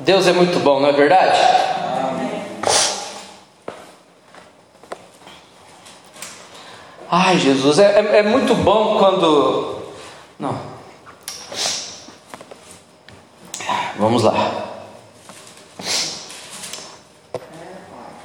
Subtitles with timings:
[0.00, 1.38] Deus é muito bom, não é verdade?
[7.10, 9.82] Ai, Jesus, é, é, é muito bom quando.
[10.38, 10.58] Não.
[13.98, 14.68] Vamos lá.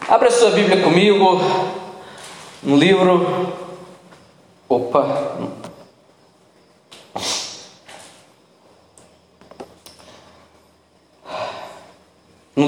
[0.07, 1.41] Abra sua Bíblia comigo
[2.61, 3.51] no livro.
[4.69, 5.32] Opa.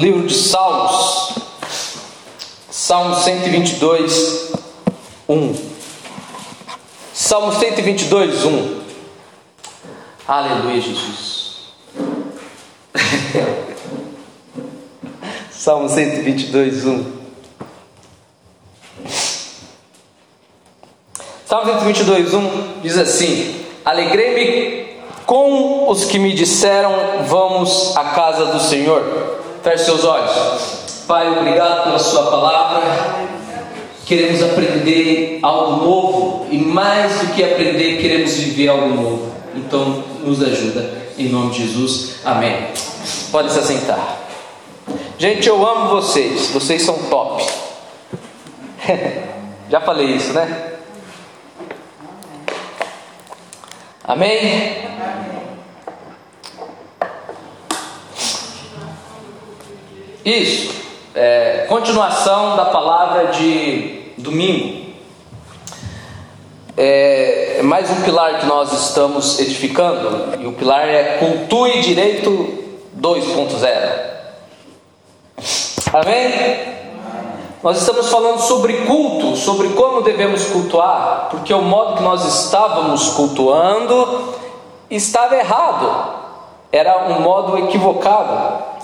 [0.06, 1.34] Livro de Salmos,
[2.70, 4.52] Salmo 122,
[5.28, 5.56] 1.
[7.12, 8.82] Salmo 122, 1.
[10.28, 11.74] Aleluia, Jesus.
[15.50, 17.16] Salmo 122, 1.
[21.48, 24.86] Salmo 122, 1 diz assim: Alegrei-me
[25.26, 26.94] com os que me disseram,
[27.28, 29.25] vamos à casa do Senhor.
[29.66, 30.32] Feche seus olhos.
[31.06, 33.36] Pai, obrigado pela Sua palavra
[34.06, 39.36] queremos aprender algo novo e mais do que aprender, queremos viver algo novo.
[39.56, 42.68] Então, nos ajuda, em nome de Jesus, amém.
[43.32, 44.20] Pode se assentar.
[45.18, 47.44] Gente, eu amo vocês, vocês são top.
[49.70, 50.74] Já falei isso, né?
[54.04, 54.86] Amém?
[60.26, 60.74] Isso
[61.14, 64.86] é, continuação da palavra de domingo.
[66.76, 72.58] É mais um pilar que nós estamos edificando, e o pilar é Cultue Direito
[73.00, 74.00] 2.0.
[75.94, 76.76] Amém?
[77.62, 83.10] Nós estamos falando sobre culto, sobre como devemos cultuar, porque o modo que nós estávamos
[83.10, 84.34] cultuando
[84.90, 86.16] estava errado,
[86.72, 88.75] era um modo equivocado.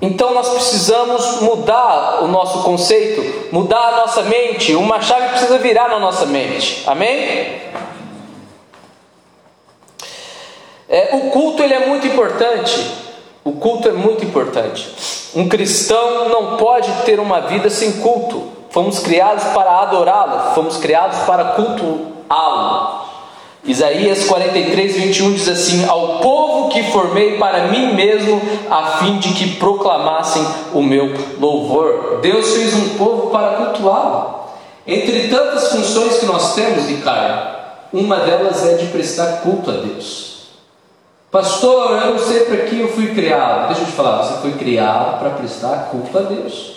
[0.00, 4.74] Então nós precisamos mudar o nosso conceito, mudar a nossa mente.
[4.74, 6.82] Uma chave precisa virar na nossa mente.
[6.86, 7.62] Amém?
[10.88, 12.92] É, o culto ele é muito importante.
[13.44, 14.88] O culto é muito importante.
[15.34, 18.52] Um cristão não pode ter uma vida sem culto.
[18.70, 23.03] Fomos criados para adorá-lo, fomos criados para cultuá-lo.
[23.66, 29.32] Isaías 43, 21 diz assim: Ao povo que formei para mim mesmo, a fim de
[29.32, 30.44] que proclamassem
[30.74, 32.18] o meu louvor.
[32.20, 34.44] Deus fez um povo para cultuá-lo.
[34.86, 37.56] Entre tantas funções que nós temos, Ricardo,
[37.90, 40.34] uma delas é de prestar culto a Deus.
[41.30, 43.68] Pastor, eu não sei para que eu fui criado.
[43.68, 46.74] Deixa eu te falar, você foi criado para prestar culto a Deus.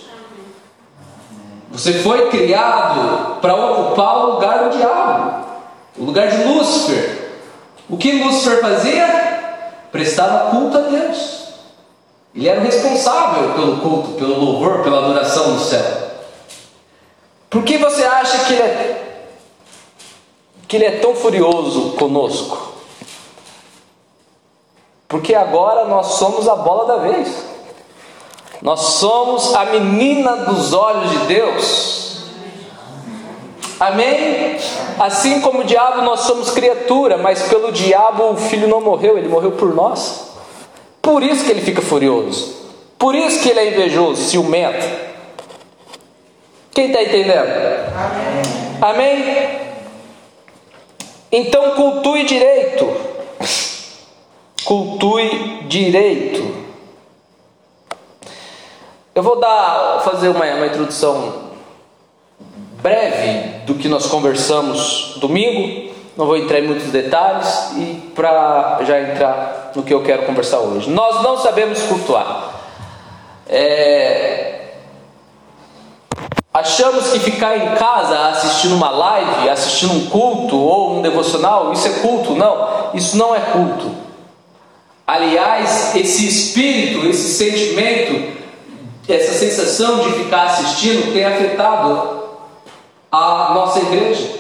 [1.70, 5.47] Você foi criado para ocupar o lugar do diabo
[5.98, 7.32] o lugar de Lúcifer.
[7.90, 9.28] O que Lúcifer fazia?
[9.92, 11.38] Prestava culto a Deus.
[12.36, 16.08] Ele era o responsável pelo culto, pelo louvor, pela adoração no céu.
[17.50, 19.28] Por que você acha que ele é,
[20.68, 22.74] que ele é tão furioso conosco?
[25.08, 27.46] Porque agora nós somos a bola da vez.
[28.62, 32.07] Nós somos a menina dos olhos de Deus.
[33.80, 34.58] Amém?
[35.00, 39.28] Assim como o diabo, nós somos criatura, mas pelo diabo o filho não morreu, ele
[39.28, 40.32] morreu por nós.
[41.02, 42.56] Por isso que ele fica furioso.
[42.98, 44.86] Por isso que ele é invejoso, ciumento.
[46.72, 47.48] Quem está entendendo?
[48.82, 49.16] Amém.
[49.16, 49.60] Amém?
[51.32, 52.88] Então cultue direito.
[54.66, 56.66] Cultue direito.
[59.14, 61.47] Eu vou dar, fazer uma, uma introdução
[62.82, 69.00] breve do que nós conversamos domingo, não vou entrar em muitos detalhes e para já
[69.00, 70.90] entrar no que eu quero conversar hoje.
[70.90, 72.54] Nós não sabemos cultuar.
[73.48, 74.54] É...
[76.54, 81.88] Achamos que ficar em casa assistindo uma live, assistindo um culto ou um devocional, isso
[81.88, 82.34] é culto.
[82.34, 83.92] Não, isso não é culto.
[85.06, 88.38] Aliás, esse espírito, esse sentimento,
[89.08, 92.27] essa sensação de ficar assistindo tem afetado
[93.12, 94.38] a nossa igreja.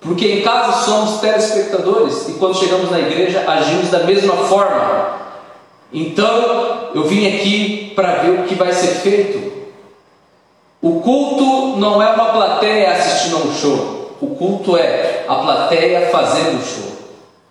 [0.00, 5.20] Porque em casa somos telespectadores e quando chegamos na igreja agimos da mesma forma.
[5.92, 9.52] Então eu vim aqui para ver o que vai ser feito.
[10.80, 14.16] O culto não é uma plateia assistindo a um show.
[14.20, 16.92] O culto é a plateia fazendo o show,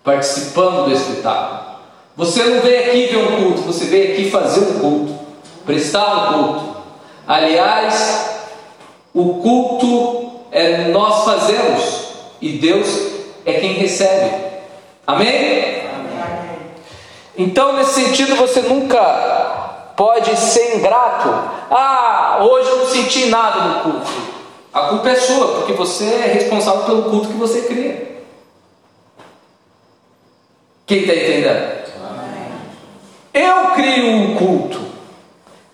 [0.04, 1.72] participando do espetáculo.
[2.16, 5.14] Você não veio aqui ver um culto, você veio aqui fazer um culto,
[5.64, 6.76] prestar um culto.
[7.26, 8.32] Aliás,
[9.14, 10.21] o culto
[10.52, 12.08] é, nós fazemos,
[12.40, 12.88] e Deus
[13.46, 14.30] é quem recebe.
[15.06, 15.28] Amém?
[15.28, 16.58] Amém?
[17.38, 19.00] Então, nesse sentido, você nunca
[19.96, 21.28] pode ser ingrato.
[21.70, 24.12] Ah, hoje eu não senti nada no culto.
[24.74, 28.20] A culpa é sua, porque você é responsável pelo culto que você cria.
[30.86, 31.82] Quem está entendendo?
[33.32, 34.80] Eu crio um culto.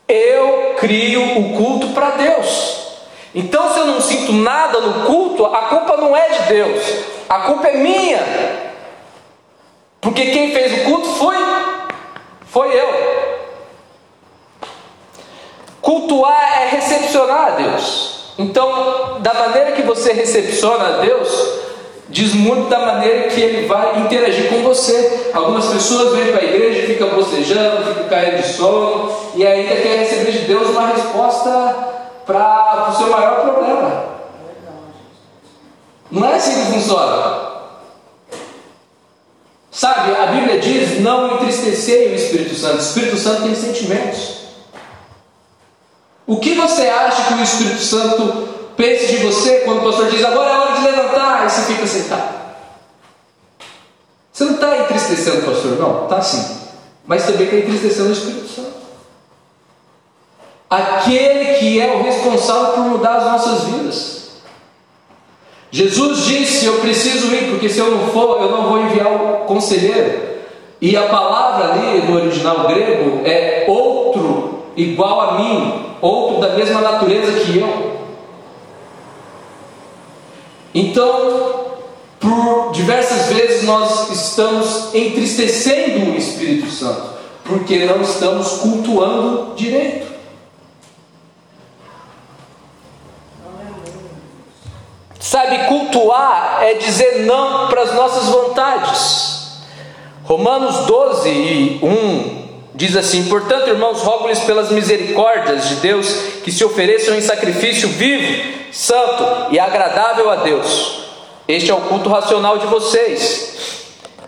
[0.06, 2.77] Eu crio o culto para Deus.
[3.34, 6.82] Então, se eu não sinto nada no culto, a culpa não é de Deus,
[7.28, 8.18] a culpa é minha.
[10.00, 11.36] Porque quem fez o culto foi
[12.46, 13.18] foi eu.
[15.82, 18.32] Cultuar é recepcionar a Deus.
[18.38, 21.48] Então, da maneira que você recepciona a Deus,
[22.08, 25.30] diz muito da maneira que ele vai interagir com você.
[25.34, 29.98] Algumas pessoas vêm para a igreja, ficam bocejando, ficam caindo de sono, e ainda quer
[29.98, 31.97] receber de Deus uma resposta
[32.28, 34.04] para o seu maior problema.
[36.10, 37.48] Não é assim que funciona.
[39.70, 42.76] Sabe, a Bíblia diz: não entristecer o Espírito Santo.
[42.76, 44.38] O Espírito Santo tem sentimentos.
[46.26, 50.22] O que você acha que o Espírito Santo pensa de você quando o pastor diz
[50.22, 52.38] agora é hora de levantar e você fica sentado?
[54.30, 56.58] Você não está entristecendo o pastor, não, está sim.
[57.06, 58.77] Mas também está entristecendo o Espírito Santo
[60.68, 64.18] aquele que é o responsável por mudar as nossas vidas.
[65.70, 69.44] Jesus disse: Eu preciso ir, porque se eu não for, eu não vou enviar o
[69.46, 70.28] conselheiro.
[70.80, 76.80] E a palavra ali no original grego é outro igual a mim, outro da mesma
[76.80, 77.98] natureza que eu.
[80.72, 81.66] Então,
[82.20, 90.17] por diversas vezes nós estamos entristecendo o Espírito Santo, porque não estamos cultuando direito.
[95.20, 99.38] Sabe, cultuar é dizer não para as nossas vontades.
[100.24, 106.08] Romanos 12 e 1 diz assim: Portanto, irmãos, rogo-lhes pelas misericórdias de Deus
[106.44, 111.00] que se ofereçam em sacrifício vivo, santo e agradável a Deus.
[111.48, 113.56] Este é o culto racional de vocês.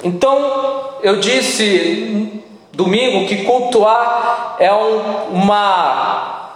[0.03, 2.43] Então, eu disse
[2.73, 6.51] domingo que cultuar é um, uma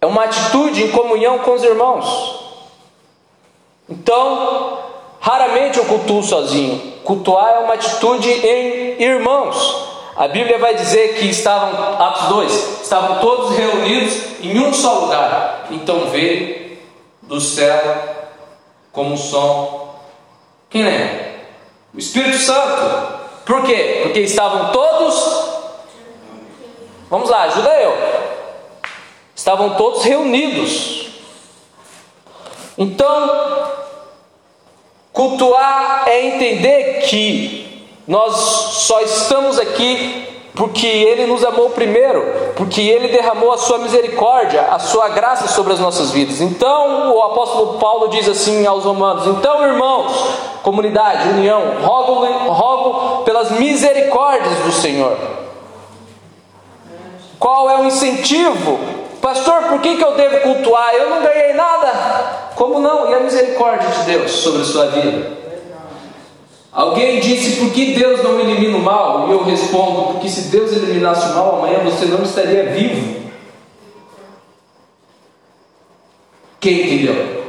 [0.00, 2.39] é uma atitude em comunhão com os irmãos.
[3.90, 4.78] Então,
[5.18, 7.00] raramente eu cultuo sozinho.
[7.02, 9.90] Cultuar é uma atitude em irmãos.
[10.16, 15.66] A Bíblia vai dizer que estavam, Atos 2, estavam todos reunidos em um só lugar.
[15.70, 16.78] Então veio
[17.22, 17.80] do céu
[18.92, 19.94] como um som.
[20.68, 21.30] Quem lembra?
[21.94, 23.20] O Espírito Santo.
[23.44, 24.00] Por quê?
[24.02, 25.50] Porque estavam todos.
[27.08, 27.96] Vamos lá, ajuda eu.
[29.34, 31.08] Estavam todos reunidos.
[32.76, 33.79] Então,
[35.12, 42.22] Cultuar é entender que nós só estamos aqui porque Ele nos amou primeiro,
[42.56, 46.40] porque Ele derramou a Sua misericórdia, a Sua graça sobre as nossas vidas.
[46.40, 50.12] Então, o apóstolo Paulo diz assim aos Romanos: Então, irmãos,
[50.62, 55.16] comunidade, união, rogo, rogo pelas misericórdias do Senhor.
[57.38, 58.99] Qual é o incentivo?
[59.20, 60.94] Pastor, por que, que eu devo cultuar?
[60.94, 62.50] Eu não ganhei nada.
[62.54, 63.10] Como não?
[63.10, 65.40] E a misericórdia de Deus sobre a sua vida?
[66.72, 69.28] Alguém disse, por que Deus não elimina o mal?
[69.28, 73.20] E eu respondo, porque se Deus eliminasse o mal, amanhã você não estaria vivo.
[76.60, 77.40] Quem entendeu?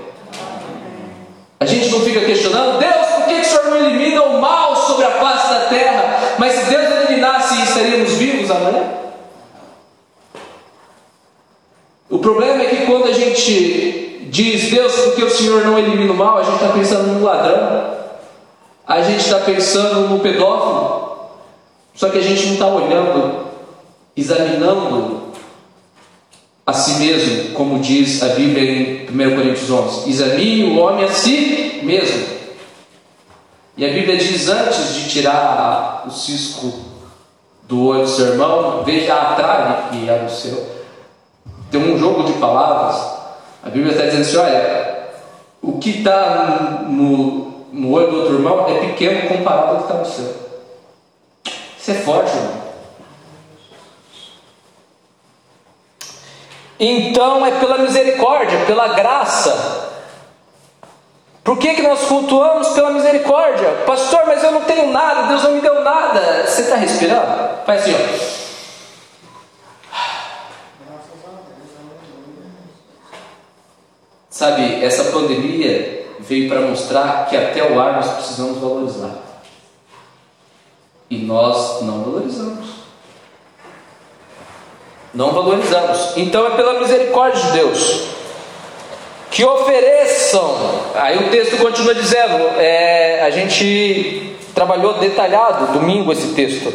[1.59, 4.75] A gente não fica questionando, Deus, por que, que o Senhor não elimina o mal
[4.75, 6.19] sobre a face da terra?
[6.39, 8.83] Mas se Deus eliminasse, estaríamos vivos amanhã?
[12.11, 16.15] O problema é que quando a gente diz, Deus, porque o Senhor não elimina o
[16.15, 17.95] mal, a gente está pensando no ladrão,
[18.85, 21.29] a gente está pensando no pedófilo,
[21.95, 23.45] só que a gente não está olhando,
[24.15, 25.21] examinando
[26.65, 31.09] a si mesmo, como diz a Bíblia em 1 Coríntios 11: examine o homem a
[31.09, 32.25] si mesmo.
[33.77, 36.73] E a Bíblia diz: antes de tirar o cisco
[37.63, 40.80] do olho do seu irmão, veja a trave que há no seu.
[41.71, 43.21] Tem um jogo de palavras
[43.63, 45.07] a Bíblia está dizendo assim: olha,
[45.61, 49.93] o que está no, no olho do outro irmão é pequeno comparado ao que está
[49.95, 50.41] no seu.
[51.77, 52.61] Isso é forte, irmão.
[56.79, 59.89] Então é pela misericórdia, pela graça.
[61.43, 63.83] Por que, que nós cultuamos pela misericórdia?
[63.85, 66.45] Pastor, mas eu não tenho nada, Deus não me deu nada.
[66.45, 67.65] Você está respirando?
[67.65, 68.40] Faz assim, ó.
[74.31, 79.11] Sabe, essa pandemia veio para mostrar que até o ar nós precisamos valorizar.
[81.09, 82.67] E nós não valorizamos.
[85.13, 86.13] Não valorizamos.
[86.15, 88.07] Então é pela misericórdia de Deus
[89.31, 90.55] que ofereçam.
[90.95, 96.73] Aí o texto continua dizendo, é, a gente trabalhou detalhado domingo esse texto.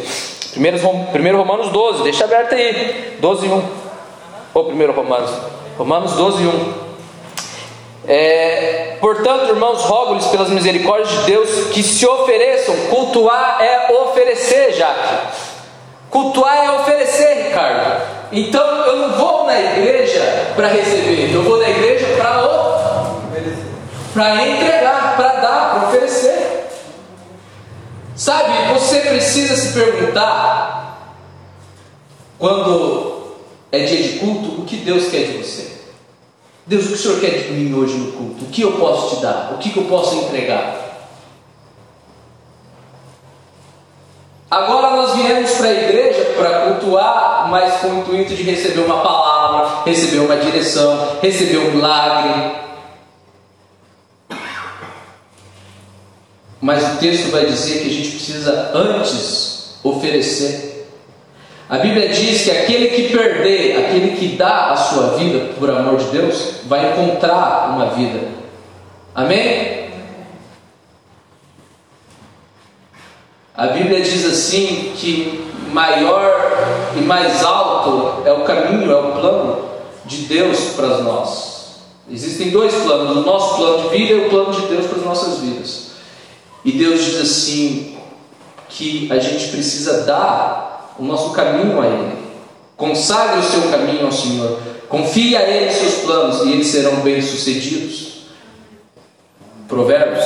[0.51, 0.77] Primeiro,
[1.11, 3.63] primeiro Romanos 12, deixa aberto aí, 12 e 1.
[4.53, 5.31] Ou primeiro Romanos,
[5.75, 6.86] Romanos 12 e 1.
[8.07, 12.75] É, portanto, irmãos, rogo-lhes pelas misericórdias de Deus que se ofereçam.
[12.89, 15.37] Cultuar é oferecer, Jaque.
[16.09, 18.01] Cultuar é oferecer, Ricardo.
[18.31, 22.37] Então eu não vou na igreja para receber, eu vou na igreja para
[24.13, 26.65] para entregar, para dar, para oferecer.
[28.15, 31.13] Sabe, você precisa se perguntar
[32.39, 33.35] quando
[33.71, 35.76] é dia de culto, o que Deus quer de você?
[36.67, 38.43] Deus, o que o Senhor quer de mim hoje no culto?
[38.43, 39.53] O que eu posso te dar?
[39.53, 40.85] O que, eu posso entregar?
[44.51, 49.01] Agora nós viemos para a igreja para cultuar, mas com o intuito de receber uma
[49.01, 52.51] palavra, receber uma direção, receber um milagre.
[56.59, 60.66] Mas o texto vai dizer que a gente precisa antes oferecer.
[61.69, 65.97] A Bíblia diz que aquele que perder, aquele que dá a sua vida por amor
[65.97, 68.29] de Deus, vai encontrar uma vida.
[69.13, 69.89] Amém?
[73.53, 79.65] A Bíblia diz assim que maior e mais alto é o caminho, é o plano
[80.05, 81.81] de Deus para nós.
[82.09, 85.03] Existem dois planos: o nosso plano de vida e o plano de Deus para as
[85.03, 85.87] nossas vidas.
[86.63, 87.97] E Deus diz assim
[88.69, 90.66] que a gente precisa dar
[90.97, 92.17] o nosso caminho a Ele.
[92.75, 94.59] Consagre o seu caminho ao Senhor.
[94.87, 98.07] Confie a Ele os seus planos e eles serão bem-sucedidos.
[99.67, 100.23] Provérbios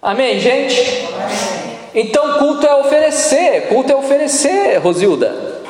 [0.00, 1.08] Amém, gente?
[1.94, 5.62] Então, culto é oferecer, culto é oferecer, Rosilda.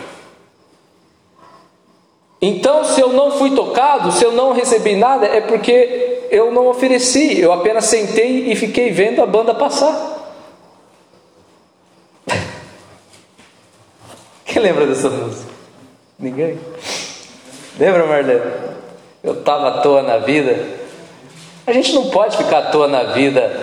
[2.43, 6.67] Então, se eu não fui tocado, se eu não recebi nada, é porque eu não
[6.67, 10.14] ofereci, eu apenas sentei e fiquei vendo a banda passar.
[14.65, 15.53] Lembra dessa música?
[16.19, 16.59] Ninguém?
[17.79, 18.41] Lembra, Marlene?
[19.23, 20.59] Eu estava à toa na vida.
[21.67, 23.61] A gente não pode ficar à toa na vida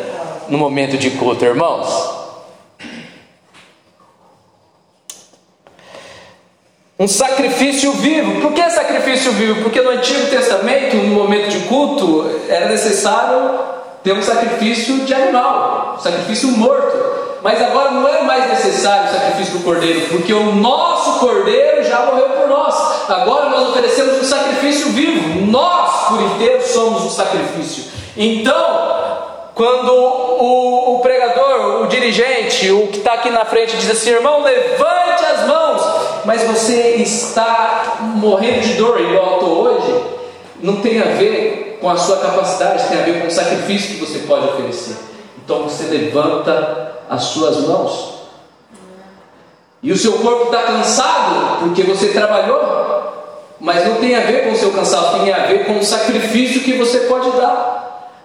[0.47, 2.21] no momento de culto, irmãos?
[6.99, 8.39] Um sacrifício vivo.
[8.41, 9.63] Por que sacrifício vivo?
[9.63, 13.59] Porque no Antigo Testamento, no momento de culto, era necessário
[14.03, 17.00] ter um sacrifício de animal, um sacrifício morto.
[17.43, 22.05] Mas agora não é mais necessário o sacrifício do cordeiro, porque o nosso cordeiro já
[22.05, 23.09] morreu por nós.
[23.09, 25.45] Agora nós oferecemos um sacrifício vivo.
[25.47, 27.85] Nós, por inteiro, somos o sacrifício.
[28.15, 29.01] Então,
[29.55, 34.43] quando o, o pregador, o dirigente, o que está aqui na frente diz assim: irmão,
[34.43, 35.81] levante as mãos,
[36.25, 40.03] mas você está morrendo de dor, igual estou hoje,
[40.61, 44.05] não tem a ver com a sua capacidade, tem a ver com o sacrifício que
[44.05, 44.95] você pode oferecer.
[45.43, 48.13] Então você levanta as suas mãos.
[49.83, 52.61] E o seu corpo está cansado porque você trabalhou,
[53.59, 56.61] mas não tem a ver com o seu cansaço, tem a ver com o sacrifício
[56.61, 57.81] que você pode dar.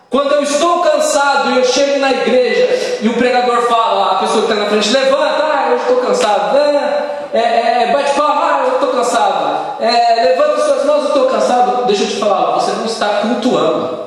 [0.08, 4.46] Quando eu estou cansado e eu chego na igreja e o pregador fala, a pessoa
[4.46, 8.64] que está na frente, levanta, ah, eu estou cansado, é, é, é, bate palma, ah,
[8.68, 11.86] eu estou cansado, é, levanta suas mãos, eu estou cansado.
[11.86, 14.05] Deixa eu te falar, você não está cultuando.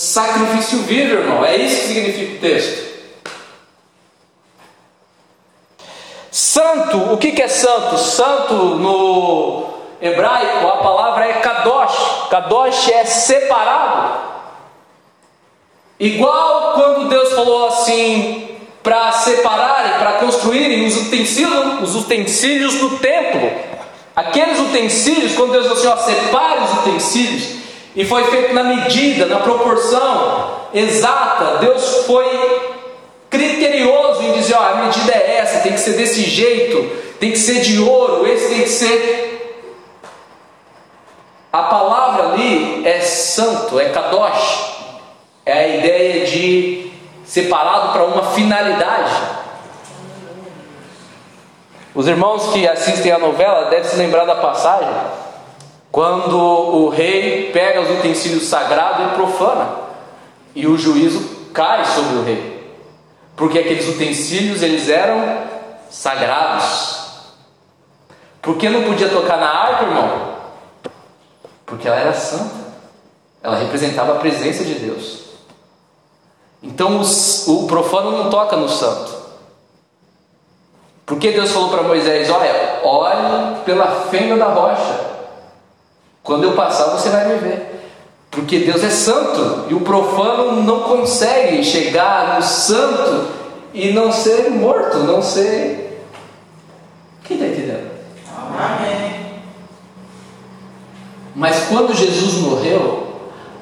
[0.00, 2.90] Sacrifício vivo, irmão, é isso que significa o texto.
[6.30, 7.98] Santo, o que é santo?
[7.98, 9.68] Santo no
[10.00, 12.28] hebraico, a palavra é kadosh.
[12.30, 14.20] Kadosh é separado.
[15.98, 23.52] Igual quando Deus falou assim para separarem, para construírem os utensílios, os utensílios do templo.
[24.16, 27.59] Aqueles utensílios, quando Deus falou assim, ó, separe os utensílios,
[27.94, 31.58] e foi feito na medida, na proporção exata.
[31.58, 32.70] Deus foi
[33.28, 37.38] criterioso em dizer, ó, a medida é essa, tem que ser desse jeito, tem que
[37.38, 39.30] ser de ouro, esse tem que ser
[41.52, 44.70] a palavra ali é santo, é kadosh.
[45.44, 46.92] É a ideia de
[47.24, 49.16] separado para uma finalidade.
[51.92, 54.88] Os irmãos que assistem a novela devem se lembrar da passagem
[55.90, 59.70] quando o rei pega os utensílios sagrados e profana,
[60.54, 62.76] e o juízo cai sobre o rei,
[63.36, 65.38] porque aqueles utensílios eles eram
[65.90, 66.98] sagrados.
[68.40, 70.34] Por que não podia tocar na harpa, irmão?
[71.66, 72.70] Porque ela era santa.
[73.42, 75.20] Ela representava a presença de Deus.
[76.62, 79.18] Então o, o profano não toca no santo.
[81.06, 85.10] Porque Deus falou para Moisés: Olha, olhe pela fenda da rocha.
[86.22, 87.80] Quando eu passar, você vai me ver.
[88.30, 93.26] Porque Deus é santo e o profano não consegue chegar no santo
[93.74, 96.06] e não ser morto, não ser.
[97.24, 97.90] Quem está entendendo?
[98.56, 99.20] Amém.
[101.34, 103.08] Mas quando Jesus morreu,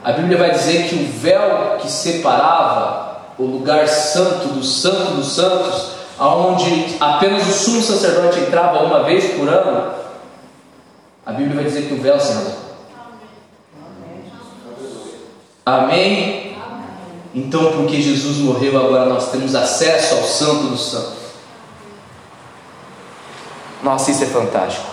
[0.04, 5.34] a Bíblia vai dizer que o véu que separava o lugar santo do santo dos
[5.34, 9.92] santos onde apenas o sumo sacerdote entrava uma vez por ano,
[11.28, 12.68] a Bíblia vai dizer que o véu se rasgou.
[15.66, 16.56] Amém?
[17.34, 21.18] Então, porque Jesus morreu, agora nós temos acesso ao Santo dos Santos.
[23.82, 24.86] Nossa, isso é fantástico.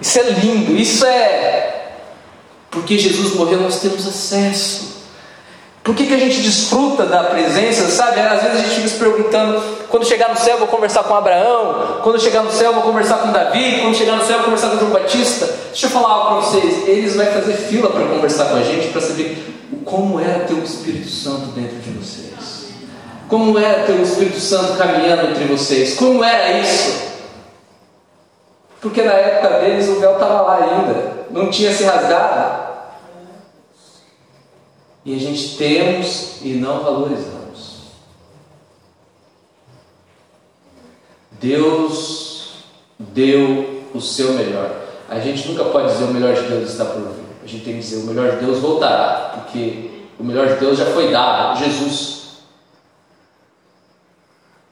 [0.00, 0.74] Isso é lindo.
[0.74, 1.98] Isso é.
[2.70, 4.85] Porque Jesus morreu, nós temos acesso.
[5.86, 8.18] Por que, que a gente desfruta da presença, sabe?
[8.18, 12.00] Às vezes a gente fica se perguntando: quando chegar no céu vou conversar com Abraão,
[12.02, 14.78] quando chegar no céu vou conversar com Davi, quando chegar no céu vou conversar com
[14.78, 15.46] João Batista.
[15.68, 18.88] Deixa eu falar algo para vocês: eles vão fazer fila para conversar com a gente,
[18.88, 19.38] para saber
[19.84, 22.70] como é ter o Espírito Santo dentro de vocês,
[23.28, 27.00] como é ter o Espírito Santo caminhando entre vocês, como era isso.
[28.80, 32.65] Porque na época deles o véu estava lá ainda, não tinha se rasgado.
[35.06, 37.76] E a gente temos e não valorizamos.
[41.40, 42.64] Deus
[42.98, 44.68] deu o seu melhor.
[45.08, 47.24] A gente nunca pode dizer o melhor de Deus está por vir.
[47.44, 50.76] A gente tem que dizer o melhor de Deus voltará, porque o melhor de Deus
[50.76, 52.16] já foi dado, Jesus.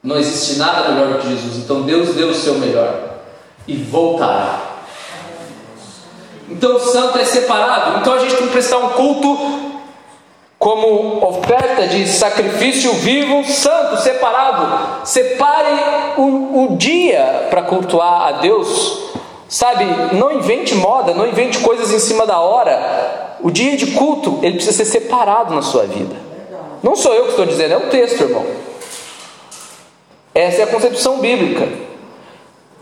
[0.02, 1.58] Não existe nada melhor do que Jesus.
[1.58, 3.20] Então Deus deu o seu melhor
[3.68, 4.80] e voltará.
[6.50, 8.00] Então o santo é separado.
[8.00, 9.63] Então a gente tem que prestar um culto
[10.64, 15.06] como oferta de sacrifício vivo, santo, separado.
[15.06, 15.68] Separe
[16.16, 19.10] o, o dia para cultuar a Deus.
[19.46, 23.36] Sabe, não invente moda, não invente coisas em cima da hora.
[23.42, 26.16] O dia de culto, ele precisa ser separado na sua vida.
[26.82, 28.46] Não sou eu que estou dizendo, é o texto, irmão.
[30.34, 31.68] Essa é a concepção bíblica.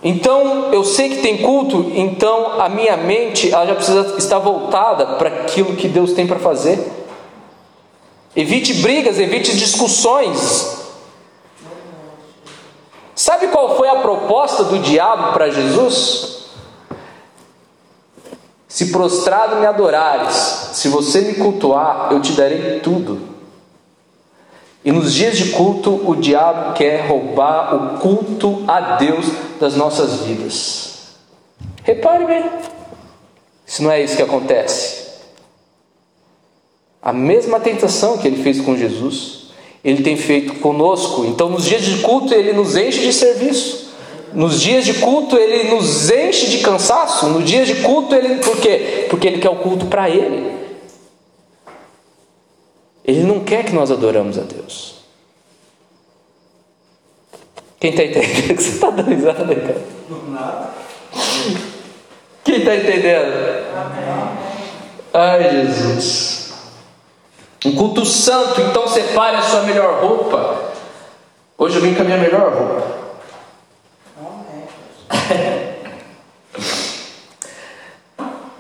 [0.05, 5.17] Então, eu sei que tem culto, então a minha mente ela já precisa estar voltada
[5.17, 7.02] para aquilo que Deus tem para fazer.
[8.35, 10.81] Evite brigas, evite discussões.
[13.15, 16.47] Sabe qual foi a proposta do diabo para Jesus?
[18.67, 20.35] Se prostrado me adorares,
[20.73, 23.21] se você me cultuar, eu te darei tudo.
[24.83, 29.27] E nos dias de culto, o diabo quer roubar o culto a Deus
[29.61, 31.19] das nossas vidas.
[31.85, 32.51] Repare bem,
[33.67, 35.02] se não é isso que acontece.
[37.03, 39.49] A mesma tentação que ele fez com Jesus,
[39.85, 41.25] ele tem feito conosco.
[41.25, 43.91] Então, nos dias de culto, ele nos enche de serviço.
[44.33, 47.27] Nos dias de culto, ele nos enche de cansaço.
[47.27, 48.37] Nos dias de culto, ele.
[48.37, 49.07] Por quê?
[49.11, 50.53] Porque ele quer o culto para ele.
[53.05, 54.95] Ele não quer que nós adoramos a Deus.
[57.81, 58.57] Quem está entendendo?
[58.63, 59.83] Você está dando risada, cara?
[60.29, 60.71] Nada.
[62.45, 63.33] Quem está entendendo?
[65.13, 66.42] Ai, Jesus.
[67.65, 70.73] Um culto santo, então separe a sua melhor roupa.
[71.57, 73.03] Hoje eu vim com a minha melhor roupa.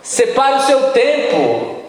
[0.03, 1.83] separe o seu tempo.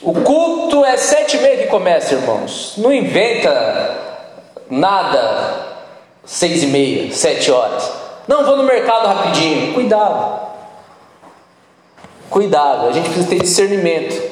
[0.00, 2.74] O culto é sete e meia que começa, irmãos.
[2.78, 3.98] Não inventa
[4.70, 5.72] nada
[6.24, 7.92] seis e meia, sete horas.
[8.26, 9.74] Não, vou no mercado rapidinho.
[9.74, 10.40] Cuidado.
[12.30, 14.31] Cuidado, a gente precisa ter discernimento.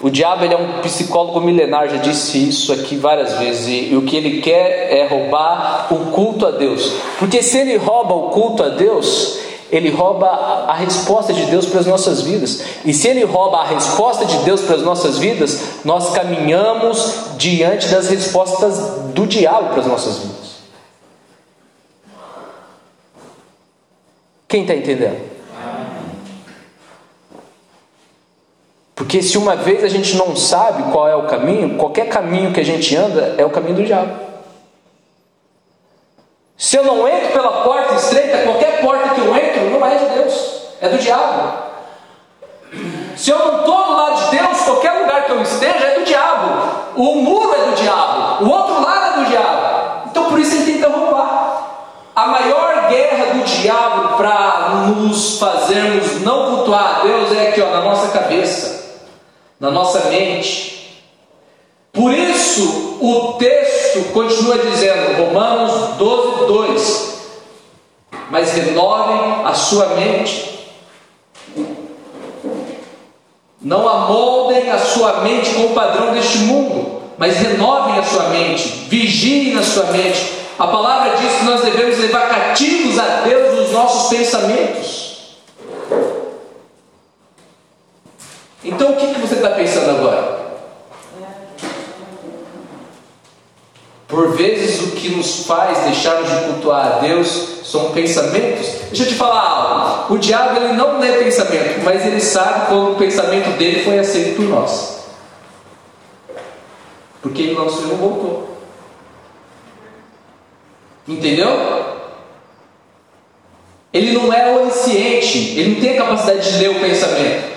[0.00, 3.96] O diabo ele é um psicólogo milenar, já disse isso aqui várias vezes, e, e,
[3.96, 6.92] o que ele quer é roubar o culto a Deus.
[7.18, 9.38] Porque se ele rouba o culto a Deus,
[9.70, 12.62] ele rouba a resposta de Deus para as nossas vidas.
[12.84, 17.88] E se ele rouba a resposta de Deus para as nossas vidas, nós caminhamos diante
[17.88, 18.78] das respostas
[19.14, 20.46] do diabo para as nossas vidas.
[24.46, 25.35] Quem está entendendo?
[28.96, 32.60] Porque se uma vez a gente não sabe qual é o caminho, qualquer caminho que
[32.60, 34.10] a gente anda é o caminho do diabo.
[36.56, 40.06] Se eu não entro pela porta estreita, qualquer porta que eu entro não é de
[40.06, 41.52] Deus, é do diabo.
[43.14, 46.04] Se eu não estou do lado de Deus, qualquer lugar que eu esteja é do
[46.06, 46.96] diabo.
[46.96, 50.08] O muro é do diabo, o outro lado é do diabo.
[50.10, 51.90] Então por isso ele tenta roubar.
[52.16, 57.68] a maior guerra do diabo para nos fazermos não cultuar a Deus é aqui ó,
[57.70, 58.75] na nossa cabeça,
[59.58, 61.02] na nossa mente.
[61.92, 67.18] Por isso o texto continua dizendo, Romanos 12, 2:
[68.30, 70.56] Mas renovem a sua mente.
[73.60, 78.68] Não amoldem a sua mente com o padrão deste mundo, mas renovem a sua mente,
[78.88, 83.72] vigiem a sua mente, a palavra diz que nós devemos levar cativos a Deus os
[83.72, 84.95] nossos pensamentos.
[88.66, 90.44] Então o que, que você está pensando agora?
[94.08, 98.66] Por vezes o que nos faz deixarmos de cultuar a Deus são pensamentos.
[98.88, 100.14] Deixa eu te falar algo.
[100.14, 104.36] O diabo ele não lê pensamento, mas ele sabe quando o pensamento dele foi aceito
[104.36, 105.06] por nós.
[107.22, 108.56] Porque ele não se voltou.
[111.06, 111.94] Entendeu?
[113.92, 117.55] Ele não é onisciente, ele não tem a capacidade de ler o pensamento.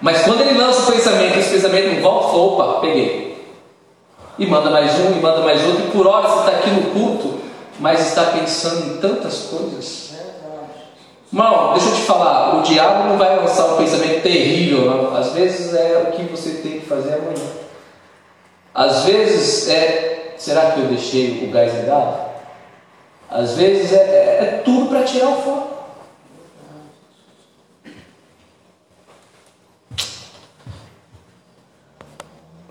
[0.00, 3.30] Mas quando ele lança o pensamento, esse pensamento volta, fala, opa, peguei.
[4.38, 6.90] E manda mais um, e manda mais outro, e por hora você está aqui no
[6.90, 7.40] culto,
[7.78, 10.10] mas está pensando em tantas coisas.
[11.32, 15.16] Irmão, deixa eu te falar, o diabo não vai lançar um pensamento terrível, não.
[15.16, 17.46] Às vezes é o que você tem que fazer amanhã.
[18.74, 22.30] Às vezes é, será que eu deixei o gás ligado?
[23.30, 25.69] Às vezes é, é, é tudo para tirar o foco.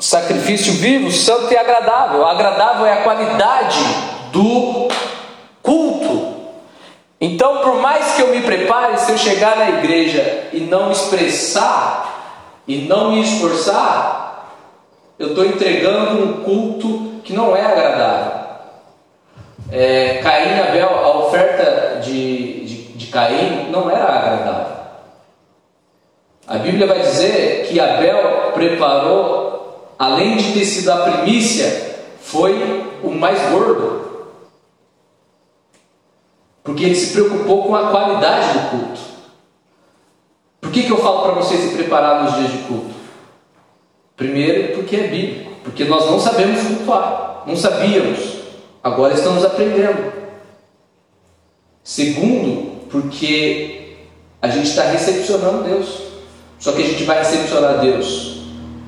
[0.10, 2.26] Sacrifício vivo, santo e agradável.
[2.26, 3.80] Agradável é a qualidade
[4.32, 4.88] do
[5.62, 6.38] culto.
[7.22, 12.64] Então, por mais que eu me prepare, se eu chegar na igreja e não expressar
[12.68, 14.56] e não me esforçar,
[15.20, 18.40] eu estou entregando um culto que não é agradável
[19.72, 24.80] é, Caim e Abel, a oferta de, de, de Caim não era agradável.
[26.48, 29.39] A Bíblia vai dizer que Abel preparou,
[30.00, 34.30] além de ter sido a primícia, foi o mais gordo.
[36.64, 39.02] Porque ele se preocupou com a qualidade do culto.
[40.62, 42.96] Por que, que eu falo para vocês se preparar nos dias de culto?
[44.16, 45.52] Primeiro, porque é bíblico.
[45.64, 47.44] Porque nós não sabemos cultuar.
[47.46, 48.40] Não sabíamos.
[48.82, 50.14] Agora estamos aprendendo.
[51.84, 53.98] Segundo, porque
[54.42, 56.04] a gente está recepcionando Deus.
[56.60, 58.39] Só que a gente vai recepcionar Deus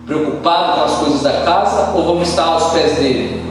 [0.05, 3.41] preocupado com as coisas da casa ou vamos estar aos pés dele?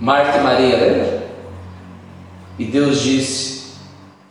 [0.00, 1.28] Marta e Maria, lembra?
[2.58, 3.72] E Deus disse: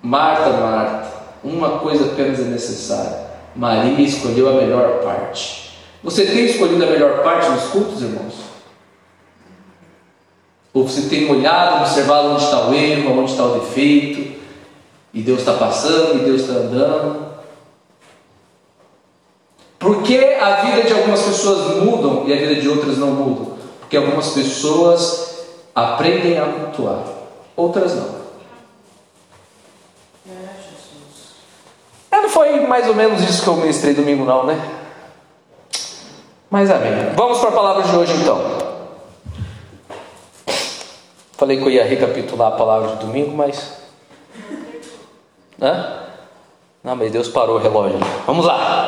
[0.02, 1.08] Marta, Marta,
[1.44, 3.28] uma coisa apenas é necessária.
[3.56, 5.68] Maria escolheu a melhor parte.
[6.04, 8.34] Você tem escolhido a melhor parte nos cultos, irmãos?
[10.74, 14.38] Ou você tem olhado, observado onde está o erro, onde está o defeito,
[15.14, 17.27] e Deus está passando, e Deus está andando.
[19.80, 23.58] Por que a vida de algumas pessoas mudam e a vida de outras não mudam?
[23.80, 27.04] Porque algumas pessoas aprendem a cultuar,
[27.56, 28.18] outras não.
[32.12, 34.60] É, não foi mais ou menos isso que eu ministrei domingo, não, né?
[36.50, 37.14] Mas amém.
[37.16, 38.42] Vamos para a palavra de hoje então.
[41.34, 43.78] Falei que eu ia recapitular a palavra de domingo, mas.
[46.84, 48.00] Não, mas Deus parou o relógio.
[48.26, 48.87] Vamos lá.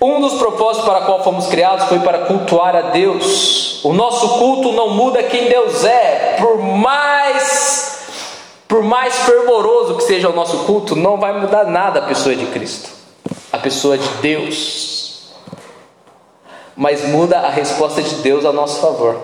[0.00, 3.82] Um dos propósitos para qual fomos criados foi para cultuar a Deus.
[3.84, 7.96] O nosso culto não muda quem Deus é, por mais
[8.68, 12.46] por mais fervoroso que seja o nosso culto, não vai mudar nada a pessoa de
[12.46, 12.90] Cristo,
[13.52, 15.32] a pessoa de Deus.
[16.74, 19.18] Mas muda a resposta de Deus a nosso favor.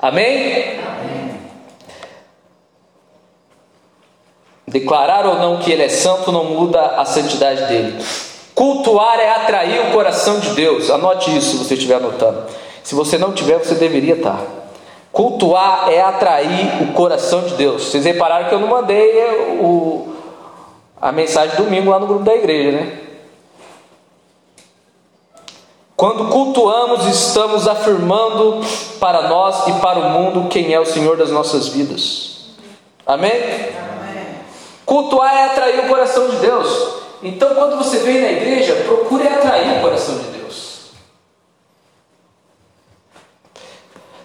[0.00, 0.80] Amém?
[0.80, 1.40] Amém?
[4.66, 8.02] Declarar ou não que Ele é santo não muda a santidade dele.
[8.54, 10.90] Cultuar é atrair o coração de Deus.
[10.90, 12.44] Anote isso se você estiver anotando.
[12.82, 14.40] Se você não tiver, você deveria estar.
[15.10, 17.84] Cultuar é atrair o coração de Deus.
[17.84, 19.12] Vocês repararam que eu não mandei
[19.60, 20.14] o,
[21.00, 22.98] a mensagem domingo lá no grupo da igreja, né?
[25.94, 28.60] Quando cultuamos, estamos afirmando
[28.98, 32.46] para nós e para o mundo quem é o Senhor das nossas vidas.
[33.06, 33.30] Amém?
[33.30, 34.26] Amém.
[34.84, 37.02] Cultuar é atrair o coração de Deus.
[37.22, 40.90] Então, quando você vem na igreja, procure atrair o coração de Deus.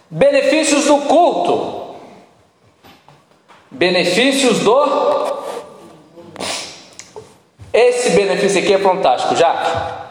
[0.10, 1.95] Benefícios do culto.
[3.69, 5.38] Benefícios do.
[7.71, 10.07] Esse benefício aqui é fantástico, já.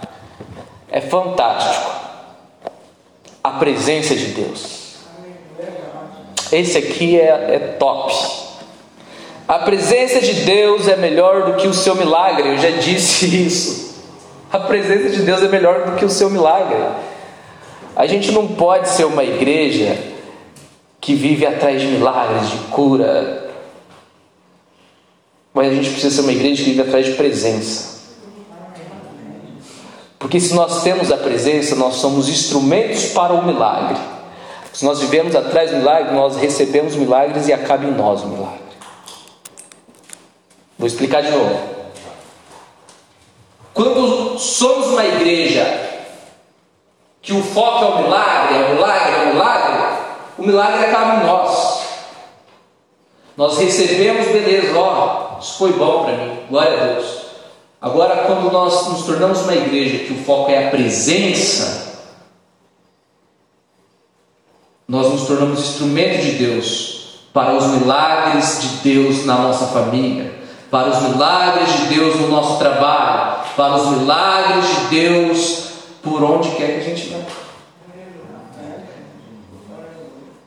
[0.88, 1.90] É fantástico.
[3.42, 4.98] A presença de Deus.
[6.52, 8.45] Esse aqui é, é top.
[9.48, 12.48] A presença de Deus é melhor do que o seu milagre.
[12.48, 13.86] Eu já disse isso.
[14.52, 16.78] A presença de Deus é melhor do que o seu milagre.
[17.94, 19.96] A gente não pode ser uma igreja
[21.00, 23.50] que vive atrás de milagres, de cura.
[25.54, 27.96] Mas a gente precisa ser uma igreja que vive atrás de presença.
[30.18, 33.96] Porque se nós temos a presença, nós somos instrumentos para o milagre.
[34.72, 38.65] Se nós vivemos atrás do milagre, nós recebemos milagres e acaba em nós o milagre.
[40.78, 41.76] Vou explicar de novo.
[43.72, 45.86] Quando somos uma igreja
[47.20, 49.98] que o foco é o milagre, é o milagre, é o milagre,
[50.38, 51.82] o milagre acaba em nós.
[53.36, 57.26] Nós recebemos, beleza, ó, isso foi bom para mim, glória a Deus.
[57.80, 62.04] Agora, quando nós nos tornamos uma igreja que o foco é a presença,
[64.88, 70.35] nós nos tornamos instrumento de Deus para os milagres de Deus na nossa família,
[70.70, 75.66] para os milagres de Deus no nosso trabalho, para os milagres de Deus
[76.02, 77.18] por onde quer que a gente vá.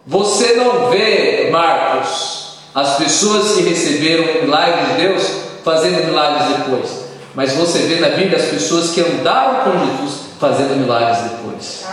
[0.07, 5.23] Você não vê, Marcos, as pessoas que receberam o milagre de Deus
[5.63, 7.09] fazendo milagres depois.
[7.35, 11.85] Mas você vê na Bíblia as pessoas que andaram com Jesus fazendo milagres depois.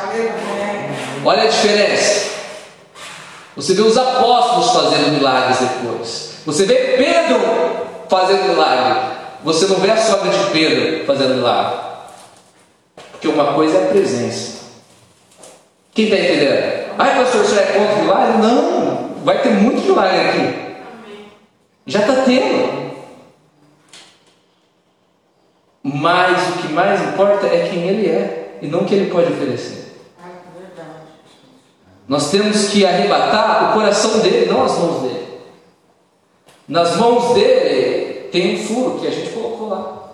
[1.24, 2.30] Olha a diferença.
[3.54, 6.30] Você vê os apóstolos fazendo milagres depois.
[6.46, 9.16] Você vê Pedro fazendo milagre.
[9.44, 11.78] Você não vê a sogra de Pedro fazendo milagre.
[13.12, 14.64] Porque uma coisa é a presença.
[15.94, 16.86] Quem está entendendo?
[16.98, 18.38] Ah, pastor, você é contra o milagre?
[18.38, 20.66] Não, vai ter muito milagre aqui.
[21.86, 22.86] Já está tendo.
[25.82, 29.32] Mas o que mais importa é quem ele é e não o que ele pode
[29.32, 29.86] oferecer.
[32.08, 35.26] Nós temos que arrebatar o coração dele, não as mãos dele.
[36.68, 37.65] Nas mãos dele
[38.36, 40.10] tem um furo que a gente colocou lá.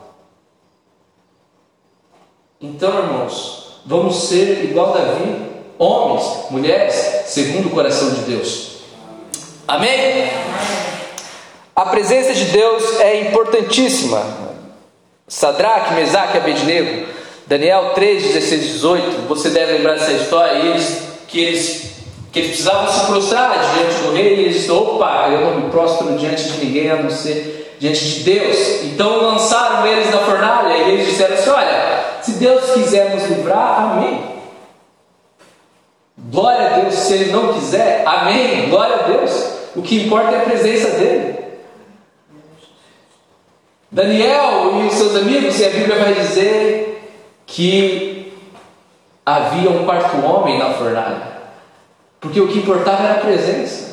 [2.60, 5.42] Então, irmãos, vamos ser igual Davi,
[5.76, 6.94] homens, mulheres,
[7.26, 8.76] segundo o coração de Deus.
[9.66, 10.30] Amém?
[11.74, 14.24] A presença de Deus é importantíssima.
[15.26, 17.08] Sadraque, Mesaque e Abednego,
[17.48, 19.26] Daniel 3, 16 18.
[19.26, 20.58] Você deve lembrar dessa história.
[20.58, 21.92] Eles, que, eles,
[22.30, 24.36] que eles precisavam se prostrar diante do rei.
[24.36, 28.20] E eles opa, eu não me prostro diante de ninguém a não ser diante de
[28.20, 28.84] Deus.
[28.84, 33.80] Então lançaram eles na fornalha e eles disseram assim: olha se Deus quiser nos livrar,
[33.80, 34.22] amém.
[36.16, 36.94] Glória a Deus.
[36.94, 38.68] Se Ele não quiser, amém.
[38.70, 39.52] Glória a Deus.
[39.74, 41.42] O que importa é a presença dEle.
[43.90, 47.10] Daniel e os seus amigos, e a Bíblia vai dizer
[47.44, 48.32] que
[49.26, 51.32] havia um quarto homem na fornalha,
[52.18, 53.91] porque o que importava era a presença.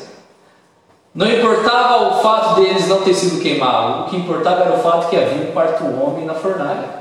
[1.12, 5.08] Não importava o fato deles não ter sido queimados, o que importava era o fato
[5.08, 7.00] que havia um quarto homem na fornalha.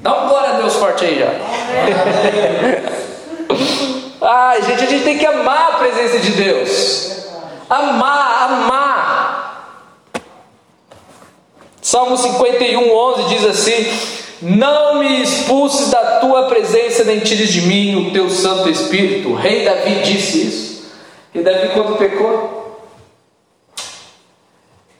[0.00, 1.32] Dá um glória a Deus forte aí já.
[4.20, 7.26] Ai, gente, a gente tem que amar a presença de Deus.
[7.68, 9.38] Amar, amar.
[11.82, 13.86] Salmo 51, 11 diz assim:
[14.40, 19.30] Não me expulses da tua presença, nem tires de mim o teu Santo Espírito.
[19.30, 20.67] O rei Davi disse isso.
[21.34, 22.58] E Davi, quando pecou,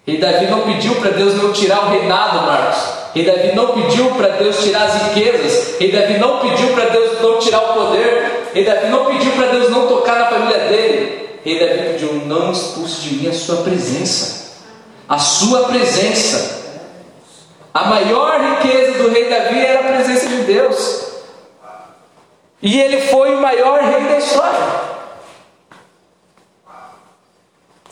[0.09, 2.79] e Davi não pediu para Deus não tirar o reinado, Marcos.
[3.15, 5.79] Rei Davi não pediu para Deus tirar as riquezas.
[5.79, 8.49] Rei Davi não pediu para Deus não tirar o poder.
[8.55, 11.29] Rei Davi não pediu para Deus não tocar na família dele.
[11.45, 14.63] Rei Davi pediu: não expulse de mim a sua presença.
[15.07, 16.59] A sua presença.
[17.75, 21.05] A maior riqueza do rei Davi era a presença de Deus.
[22.63, 24.88] E ele foi o maior rei da história.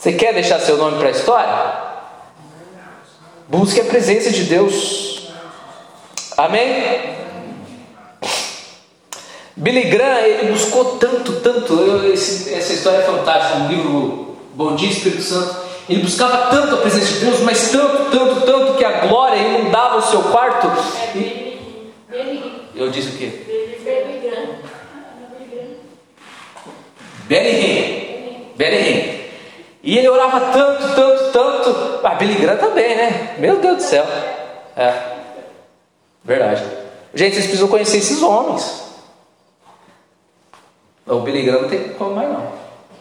[0.07, 1.73] Você quer deixar seu nome para a história?
[3.49, 5.27] Busque a presença de Deus.
[6.37, 7.13] Amém?
[9.57, 11.73] Billy Graham, ele buscou tanto, tanto.
[11.73, 13.59] Eu, esse, essa história é fantástica.
[13.59, 15.57] No livro Bom Dia Espírito Santo.
[15.89, 19.97] Ele buscava tanto a presença de Deus, mas tanto, tanto, tanto que a glória inundava
[19.97, 20.71] o seu quarto.
[21.17, 21.91] E...
[22.73, 23.29] Eu disse o quê?
[23.83, 24.55] Benny Hinn.
[27.27, 27.76] Benny.
[29.87, 31.99] E ele orava tanto, tanto, tanto.
[32.03, 33.35] Ah, Billy Graham também, né?
[33.37, 34.05] Meu Deus do céu.
[34.75, 34.93] É.
[36.25, 36.61] Verdade.
[37.13, 38.83] Gente, vocês precisam conhecer esses homens.
[41.05, 42.51] O Billy Graham não tem como mais não.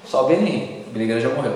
[0.04, 1.54] Só o Benny O Billy Graham já morreu.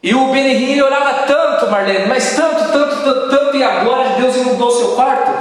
[0.00, 4.10] E o Benny ele orava tanto, Marlene, mas tanto, tanto, tanto, tanto, e a glória
[4.10, 5.32] de Deus inundou seu quarto.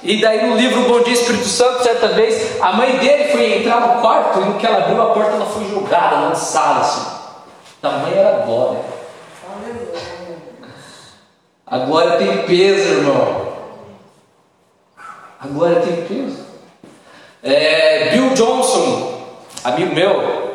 [0.00, 3.80] E daí no livro Bom Dia Espírito Santo, certa vez, a mãe dele foi entrar
[3.80, 7.17] no quarto e no que ela abriu a porta, ela foi jogada, lançada assim.
[7.80, 8.80] Tamanho era a glória.
[11.66, 13.52] A glória tem peso, irmão.
[15.40, 16.44] A glória tem peso.
[17.42, 19.22] É, Bill Johnson,
[19.62, 20.54] amigo meu,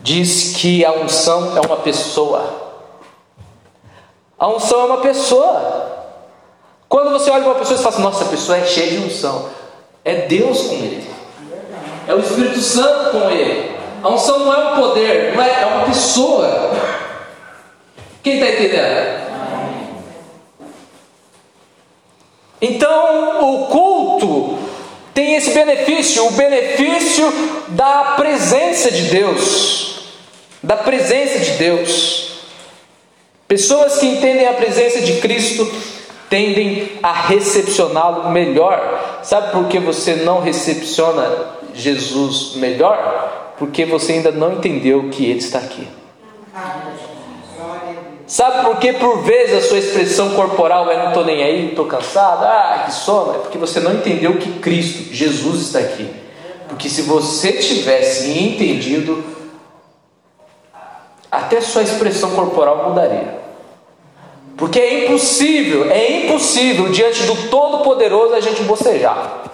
[0.00, 2.68] diz que a unção é uma pessoa.
[4.36, 5.96] A unção é uma pessoa.
[6.88, 9.06] Quando você olha para uma pessoa e fala assim, nossa, a pessoa é cheia de
[9.06, 9.48] unção.
[10.04, 11.08] É Deus com ele.
[12.08, 13.77] É o Espírito Santo com ele.
[14.02, 16.70] A unção não é um poder, não é, é uma pessoa.
[18.22, 19.28] Quem está entendendo?
[22.60, 24.58] Então, o culto
[25.14, 27.32] tem esse benefício, o benefício
[27.68, 30.00] da presença de Deus.
[30.62, 32.28] Da presença de Deus.
[33.46, 35.70] Pessoas que entendem a presença de Cristo
[36.28, 39.20] tendem a recepcioná-lo melhor.
[39.22, 43.47] Sabe por que você não recepciona Jesus melhor?
[43.58, 45.86] Porque você ainda não entendeu que Ele está aqui.
[48.26, 51.86] Sabe por que por vezes a sua expressão corporal é não estou nem aí, estou
[51.86, 53.34] cansado, ah, que sono?
[53.34, 56.10] É porque você não entendeu que Cristo, Jesus está aqui.
[56.68, 59.24] Porque se você tivesse entendido,
[61.30, 63.38] até sua expressão corporal mudaria.
[64.58, 69.44] Porque é impossível, é impossível diante do Todo-Poderoso a gente bocejar.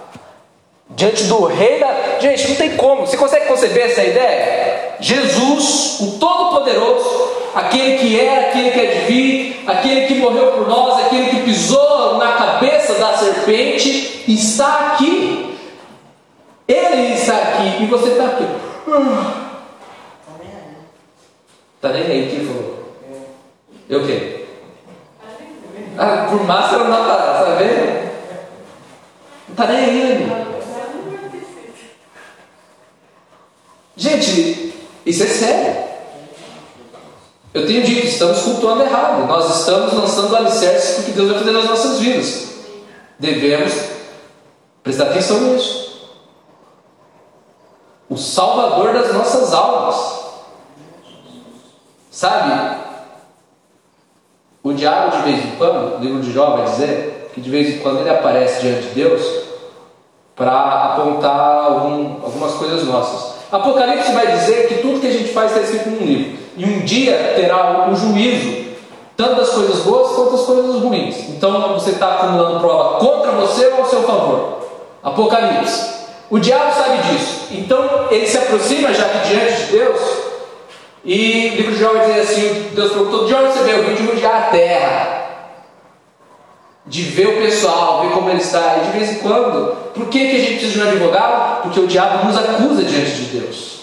[0.90, 1.87] Diante do Rei da.
[2.25, 3.07] Gente, não tem como.
[3.07, 4.97] Você consegue conceber essa ideia?
[4.99, 10.67] Jesus, o Todo-Poderoso, aquele que é, aquele que é de vir, aquele que morreu por
[10.67, 15.55] nós, aquele que pisou na cabeça da serpente, está aqui.
[16.67, 18.47] Ele está aqui e você está aqui.
[21.77, 22.85] Está nem aí, quem falou?
[23.87, 24.47] Eu o quê?
[25.99, 28.13] Ah, por máscara não para saber.
[29.47, 30.54] Não está nem aí,
[33.96, 34.74] Gente,
[35.07, 35.85] isso é sério.
[37.52, 39.28] Eu tenho dito, estamos cultuando errado.
[39.28, 42.48] Nós estamos lançando alicerces porque Deus vai fazer nas nossas vidas.
[43.18, 43.72] Devemos
[44.83, 45.85] prestar atenção nisso.
[48.09, 50.24] O Salvador das nossas almas.
[52.11, 52.83] Sabe?
[54.62, 57.68] O diabo, de vez em quando, o livro de Jó vai dizer que de vez
[57.68, 59.44] em quando ele aparece diante de Deus
[60.35, 63.34] para apontar algum, algumas coisas nossas.
[63.55, 66.38] Apocalipse vai dizer que tudo que a gente faz está escrito num livro.
[66.57, 68.64] E um dia terá o juízo,
[69.17, 71.29] tanto das coisas boas quanto das coisas ruins.
[71.29, 74.59] Então você está acumulando prova contra você ou a seu favor.
[75.03, 75.95] Apocalipse.
[76.29, 77.47] O diabo sabe disso.
[77.53, 80.01] Então ele se aproxima já que diante de Deus
[81.05, 83.77] e o livro de Jó vai dizer assim: Deus perguntou, de onde você veio?
[83.77, 85.24] Eu vim de a terra.
[86.87, 88.79] De ver o pessoal, ver como ele está.
[88.79, 91.62] E de vez em quando, por que, que a gente precisa de um advogado?
[91.62, 93.81] Porque o diabo nos acusa diante de Deus.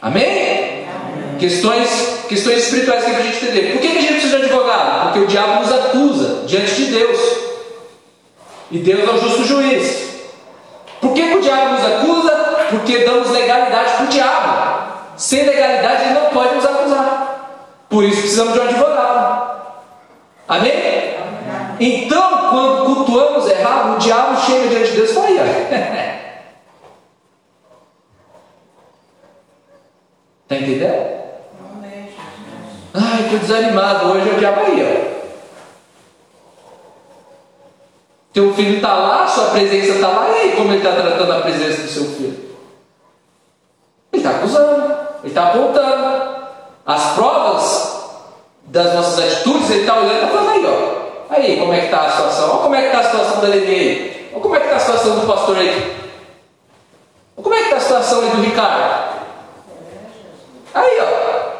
[0.00, 0.24] Amém?
[0.24, 1.38] Amém.
[1.38, 3.72] Questões, questões espirituais que a gente entender.
[3.72, 5.04] Por que, que a gente precisa de advogado?
[5.04, 7.18] Porque o diabo nos acusa diante de Deus.
[8.70, 10.10] E Deus é o justo juiz.
[11.00, 12.30] Por que, que o diabo nos acusa?
[12.70, 14.80] Porque damos legalidade para o diabo.
[15.16, 17.84] Sem legalidade, ele não pode nos acusar.
[17.88, 19.60] Por isso precisamos de um advogado.
[20.50, 21.14] Amém?
[21.78, 25.30] Então, quando cultuamos errado, o diabo chega diante de Deus e fala:
[30.42, 31.20] Está entendendo?
[32.92, 34.10] Ai, estou desanimado.
[34.10, 35.20] Hoje é o diabo aí, ó.
[38.32, 41.42] Teu filho está lá, sua presença está lá, e aí como ele está tratando a
[41.42, 42.56] presença do seu filho?
[44.12, 44.98] Ele está acusando.
[45.22, 46.40] Ele está apontando.
[46.84, 47.89] As provas
[48.70, 51.34] das nossas atitudes, ele está olhando e está falando aí, ó.
[51.34, 52.50] Aí, como é que está a situação?
[52.50, 54.30] Olha como é que está a situação da Lene aí.
[54.32, 55.96] Olha como é que está a situação do pastor aí.
[57.36, 59.20] Olha como é que está a situação aí do Ricardo.
[60.74, 61.50] Aí, ó.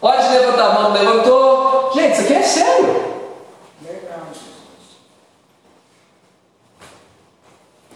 [0.00, 1.90] Pode levantar a mão, levantou.
[1.94, 3.10] Gente, isso aqui é sério.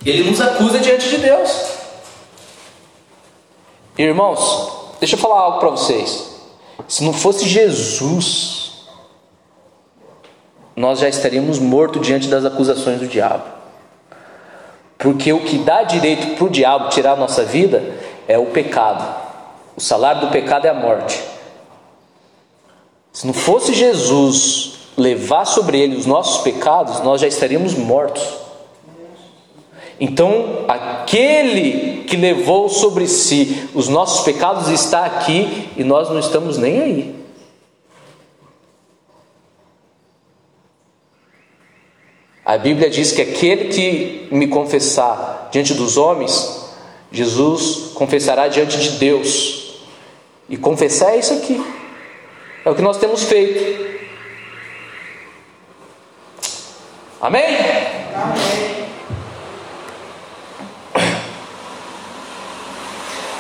[0.05, 1.71] Ele nos acusa diante de Deus.
[3.97, 4.75] Irmãos,
[5.05, 6.34] Deixa eu falar algo para vocês.
[6.89, 8.87] Se não fosse Jesus,
[10.77, 13.45] nós já estaríamos mortos diante das acusações do diabo.
[14.99, 17.83] Porque o que dá direito para o diabo tirar a nossa vida
[18.27, 19.05] é o pecado.
[19.77, 21.23] O salário do pecado é a morte.
[23.13, 28.23] Se não fosse Jesus levar sobre ele os nossos pecados, nós já estaríamos mortos.
[30.01, 36.59] Então, aquele que levou sobre si os nossos pecados está aqui e nós não estamos
[36.59, 37.25] nem aí.
[42.45, 46.63] A Bíblia diz que aquele que me confessar diante dos homens,
[47.11, 49.77] Jesus confessará diante de Deus.
[50.49, 51.65] E confessar é isso aqui.
[52.65, 53.95] É o que nós temos feito.
[57.21, 57.45] Amém?
[58.15, 58.84] Amém.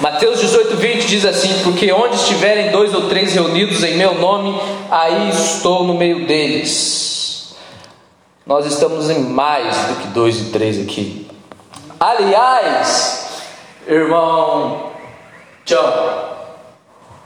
[0.01, 4.61] Mateus 18, 20 diz assim: Porque onde estiverem dois ou três reunidos em meu nome,
[4.90, 7.55] aí estou no meio deles.
[8.47, 11.26] Nós estamos em mais do que dois e três aqui.
[11.99, 13.42] Aliás,
[13.86, 14.92] irmão
[15.64, 16.59] Tchau,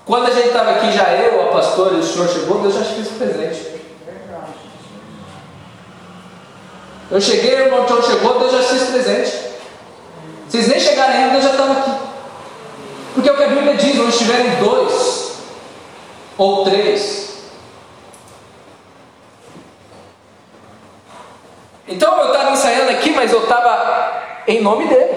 [0.05, 2.85] quando a gente estava aqui, já eu, a pastora e o senhor chegou, Deus já
[2.85, 3.79] fez presente.
[7.11, 9.49] Eu cheguei, o irmão Tchau chegou, Deus já fez presente.
[10.49, 12.08] Vocês nem chegaram ainda, Deus já estava aqui.
[13.29, 15.39] Porque é o que a Bíblia diz, onde estiverem dois
[16.39, 17.43] ou três.
[21.87, 25.11] Então eu estava ensaiando aqui, mas eu estava em nome dele.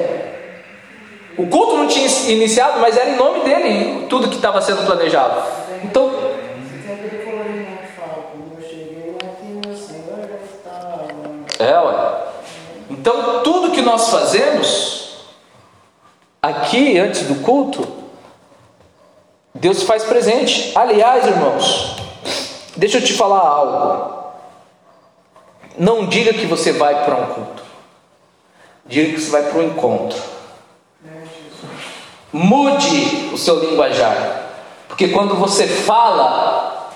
[1.37, 5.43] O culto não tinha iniciado, mas era em nome dele tudo que estava sendo planejado.
[5.83, 6.11] Então.
[11.59, 12.17] É, ué.
[12.89, 15.01] Então tudo que nós fazemos
[16.41, 17.87] Aqui, antes do culto,
[19.53, 20.71] Deus faz presente.
[20.75, 21.95] Aliás, irmãos,
[22.75, 24.21] deixa eu te falar algo.
[25.77, 27.63] Não diga que você vai para um culto.
[28.85, 30.19] Diga que você vai para um encontro.
[32.31, 34.49] Mude o seu linguajar.
[34.87, 36.91] Porque quando você fala,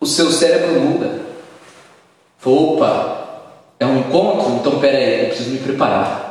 [0.00, 1.26] o seu cérebro muda.
[2.44, 3.26] Opa,
[3.80, 4.52] é um encontro?
[4.52, 6.25] Então peraí, eu preciso me preparar.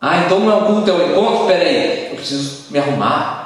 [0.00, 1.46] Ah, então não é um culto, é um encontro?
[1.46, 3.40] Peraí, eu preciso me arrumar.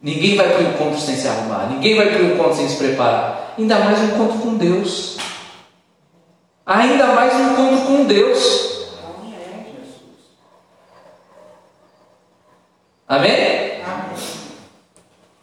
[0.00, 1.66] Ninguém vai para o encontro sem se arrumar.
[1.68, 3.54] Ninguém vai para o encontro sem se preparar.
[3.58, 5.18] Ainda mais um encontro com Deus.
[6.64, 8.72] Ainda mais um encontro com Deus.
[13.06, 13.82] Amém?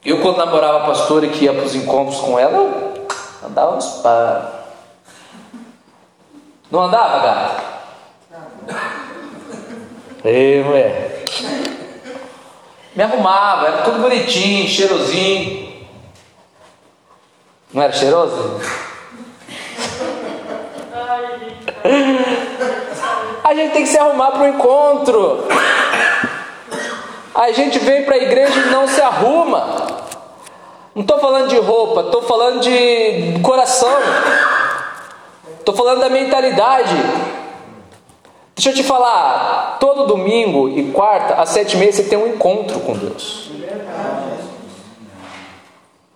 [0.04, 2.94] Eu, quando namorava a pastora e que ia para os encontros com ela,
[3.46, 4.66] andava nos para.
[6.72, 7.69] Não andava, gata?
[10.24, 11.24] Ei, mulher.
[12.94, 15.70] Me arrumava, era tudo bonitinho, cheirosinho.
[17.74, 18.60] Não era cheiroso?
[23.44, 25.48] A gente tem que se arrumar para o encontro.
[27.34, 29.88] A gente vem para a igreja e não se arruma.
[30.94, 33.98] Não estou falando de roupa, estou falando de coração.
[35.58, 36.96] Estou falando da mentalidade.
[38.60, 42.28] Deixa eu te falar, todo domingo e quarta, às sete e meia, você tem um
[42.28, 43.50] encontro com Deus.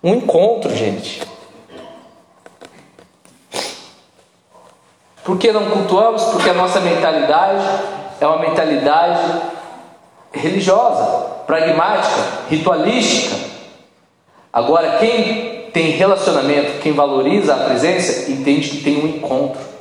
[0.03, 1.23] Um encontro, gente.
[5.23, 6.21] Por que não cultuamos?
[6.25, 7.65] Porque a nossa mentalidade
[8.19, 9.41] é uma mentalidade
[10.33, 11.05] religiosa,
[11.47, 13.37] pragmática, ritualística.
[14.51, 19.72] Agora, quem tem relacionamento, quem valoriza a presença, entende que tem um encontro.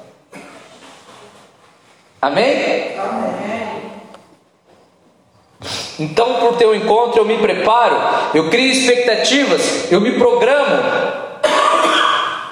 [2.22, 2.96] Amém?
[2.96, 3.82] Amém.
[5.98, 7.96] Então, por ter um encontro, eu me preparo,
[8.32, 10.82] eu crio expectativas, eu me programo.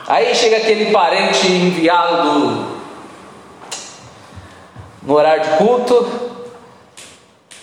[0.09, 2.81] Aí chega aquele parente enviado do
[5.03, 6.21] no horário de culto.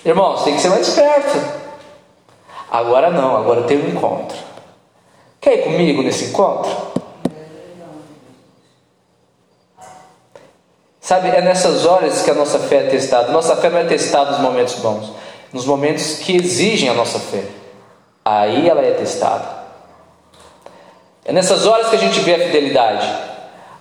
[0.05, 1.37] Irmãos, tem que ser mais esperto.
[2.71, 4.37] Agora não, agora tem um encontro.
[5.41, 6.71] Quer ir comigo nesse encontro?
[11.07, 13.31] Sabe, é nessas horas que a nossa fé é testada.
[13.31, 15.13] Nossa fé não é testada nos momentos bons,
[15.53, 17.45] nos momentos que exigem a nossa fé.
[18.25, 19.47] Aí ela é testada.
[21.23, 23.07] É nessas horas que a gente vê a fidelidade.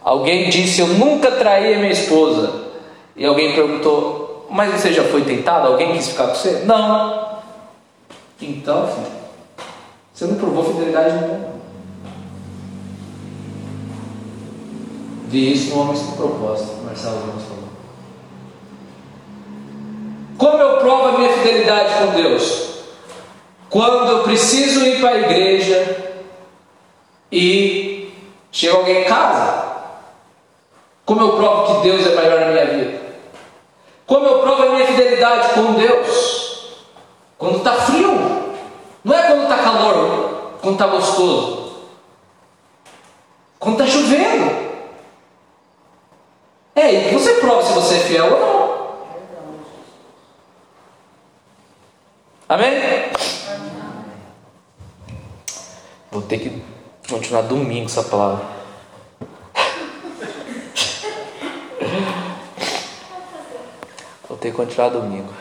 [0.05, 2.69] Alguém disse: Eu nunca traí a minha esposa.
[3.17, 5.67] E alguém perguntou: Mas você já foi tentado?
[5.67, 6.63] Alguém quis ficar com você?
[6.65, 7.41] Não.
[8.41, 9.67] Então, filho,
[10.15, 11.56] você não provou fidelidade nenhuma.
[15.27, 17.67] Vi isso no Homens com Propósito, Marcelo Gomes falou.
[20.39, 22.67] Como eu provo a minha fidelidade com Deus?
[23.69, 26.07] Quando eu preciso ir para a igreja
[27.31, 28.13] e
[28.53, 29.67] chega alguém em casa.
[31.05, 33.01] Como eu provo que Deus é maior na minha vida?
[34.07, 36.77] Como eu provo a minha fidelidade com Deus?
[37.37, 38.17] Quando está frio.
[39.05, 41.77] Não é quando está calor, quando está gostoso.
[43.59, 44.66] Quando está chovendo.
[46.77, 48.77] É, você prova se você é fiel ou não.
[52.47, 53.11] Amém?
[56.11, 56.63] Vou ter que
[57.09, 58.45] continuar domingo essa palavra.
[64.29, 65.33] Vou ter que continuar domingo.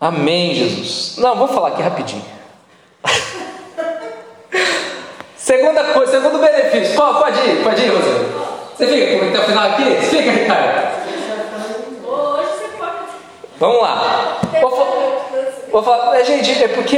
[0.00, 1.16] Amém, Jesus.
[1.18, 2.24] Não, vou falar aqui rapidinho.
[5.44, 6.96] Segunda coisa, segundo benefício.
[6.96, 8.28] Pô, pode ir, pode ir, Rosana.
[8.74, 9.94] Você fica comigo até o final aqui?
[9.96, 10.88] Fica, Ricardo.
[12.02, 12.92] Hoje você pode.
[13.58, 14.38] Vamos lá.
[14.62, 16.96] Vou, vou falar, é, gente, é porque.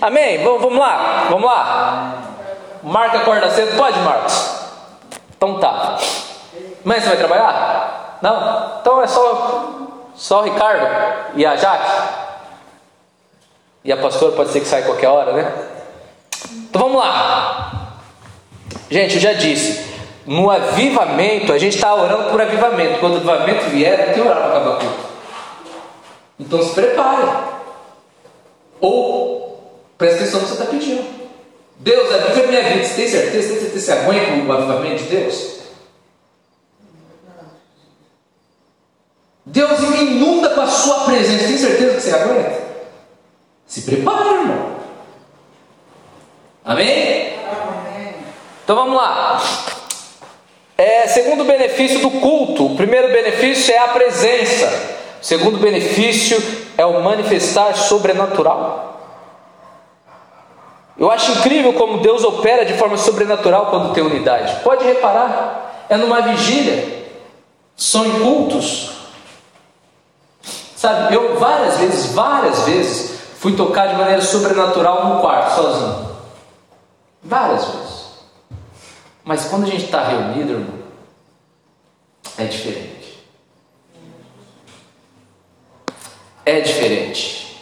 [0.00, 0.44] Amém?
[0.44, 2.22] Vamos, vamos lá, vamos lá.
[2.84, 4.60] Marca acorda cedo, pode, Marcos?
[5.36, 5.98] Então tá.
[6.84, 8.18] Mas você vai trabalhar?
[8.22, 8.78] Não?
[8.80, 9.70] Então é só,
[10.14, 10.86] só o Ricardo
[11.34, 12.23] e a Jaque.
[13.84, 15.52] E a pastora pode ser que saia qualquer hora, né?
[16.70, 17.98] Então vamos lá.
[18.90, 19.84] Gente, eu já disse,
[20.26, 22.98] no avivamento, a gente está orando por avivamento.
[22.98, 25.04] Quando o avivamento vier, não tem orar para acabar culto.
[26.40, 27.28] Então se prepare.
[28.80, 31.04] Ou presta atenção no que você está pedindo.
[31.78, 32.84] Deus, aviva a minha vida.
[32.84, 33.48] Você tem certeza?
[33.48, 35.54] Tem certeza você aguenta o avivamento de Deus?
[39.46, 41.46] Deus me inunda com a sua presença.
[41.46, 42.63] Tem certeza que você aguenta?
[43.66, 44.76] Se prepare, irmão.
[46.64, 47.34] Amém?
[47.36, 48.14] Amém.
[48.62, 49.42] Então vamos lá.
[50.76, 54.66] É, segundo benefício do culto, o primeiro benefício é a presença.
[55.20, 56.36] O segundo benefício
[56.76, 58.84] é o manifestar sobrenatural.
[60.96, 64.62] Eu acho incrível como Deus opera de forma sobrenatural quando tem unidade.
[64.62, 67.04] Pode reparar, é numa vigília,
[67.76, 68.90] são em cultos.
[70.76, 73.13] Sabe, eu várias vezes, várias vezes,
[73.44, 76.08] Fui tocar de maneira sobrenatural no quarto, sozinho.
[77.22, 78.04] Várias vezes.
[79.22, 80.78] Mas quando a gente está reunido, irmão,
[82.38, 83.22] é diferente.
[86.46, 87.60] É diferente.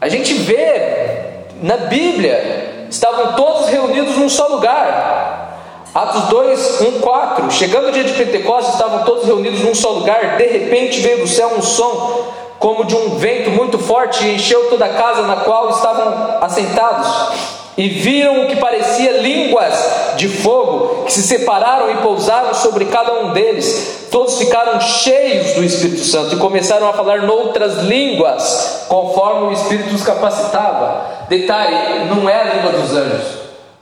[0.00, 5.60] A gente vê na Bíblia, estavam todos reunidos num só lugar.
[5.94, 7.50] Atos 2, 1, 4.
[7.50, 10.38] Chegando o dia de Pentecostes, estavam todos reunidos num só lugar.
[10.38, 12.13] De repente veio do céu um som
[12.64, 17.06] como de um vento muito forte, encheu toda a casa na qual estavam assentados.
[17.76, 19.74] E viram o que parecia línguas
[20.16, 24.08] de fogo, que se separaram e pousaram sobre cada um deles.
[24.10, 29.94] Todos ficaram cheios do Espírito Santo e começaram a falar noutras línguas, conforme o Espírito
[29.94, 31.04] os capacitava.
[31.28, 33.26] Detalhe: não é a língua dos anjos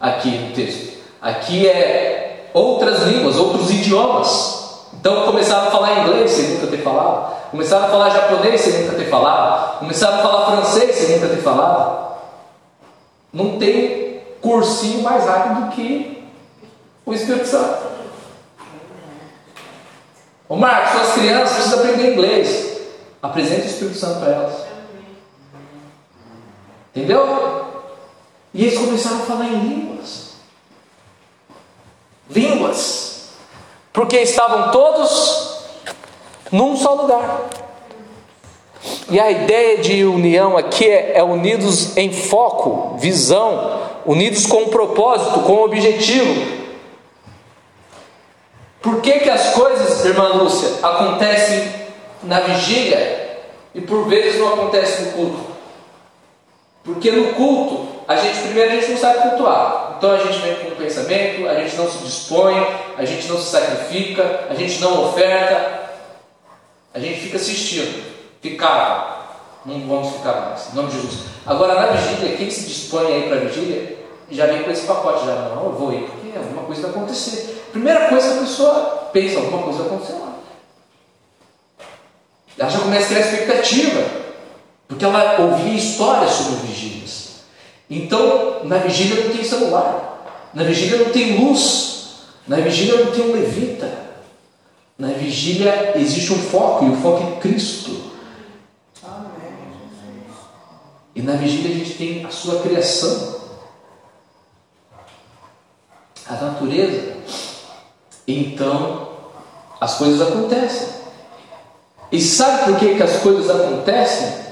[0.01, 4.89] aqui no texto, aqui é outras línguas, outros idiomas.
[4.99, 7.42] Então começaram a falar inglês sem nunca ter falado.
[7.53, 9.79] Começaram a falar japonês sem nunca ter falado.
[9.81, 12.17] Começaram a falar francês sem nunca ter falado.
[13.31, 16.29] Não tem cursinho mais rápido do que
[17.05, 17.93] o Espírito Santo.
[20.49, 22.81] Ô Marcos, suas crianças precisam aprender inglês.
[23.23, 24.67] Apresente o Espírito Santo para elas.
[26.97, 27.83] Entendeu?
[28.55, 30.33] E eles começaram a falar em línguas.
[32.31, 33.03] Línguas
[33.93, 35.52] porque estavam todos
[36.53, 37.49] num só lugar.
[39.11, 44.69] E a ideia de união aqui é, é unidos em foco, visão, unidos com um
[44.69, 46.63] propósito, com um objetivo.
[48.81, 51.73] Por que, que as coisas, irmã Lúcia, acontecem
[52.23, 53.39] na vigília
[53.75, 55.53] e por vezes não acontecem no culto?
[56.85, 59.95] Porque no culto, a gente primeiro a gente não sabe cultuar.
[59.97, 62.57] Então a gente vem com o pensamento, a gente não se dispõe,
[62.99, 65.82] a gente não se sacrifica, a gente não oferta,
[66.95, 68.03] a gente fica assistindo.
[68.41, 69.23] Ficava.
[69.65, 70.73] Não vamos ficar mais.
[70.73, 71.23] Em nome de Jesus.
[71.47, 73.99] Agora na vigília, quem se dispõe aí para a vigília
[74.31, 77.65] já vem com esse pacote, já não, eu vou ir, porque alguma coisa vai acontecer.
[77.71, 80.33] Primeira coisa que a pessoa pensa, alguma coisa vai acontecer lá.
[82.59, 84.05] Ela já começa a criar expectativa,
[84.89, 87.31] porque ela ouvia histórias sobre vigílias.
[87.91, 92.15] Então, na vigília não tem celular, na vigília não tem luz,
[92.47, 94.02] na vigília não tem um levita.
[94.99, 98.13] Na vigília existe um foco, e o foco é Cristo.
[101.15, 103.41] E na vigília a gente tem a sua criação,
[106.27, 107.17] a natureza.
[108.27, 109.13] Então,
[109.81, 110.89] as coisas acontecem.
[112.11, 114.43] E sabe por que, que as coisas acontecem?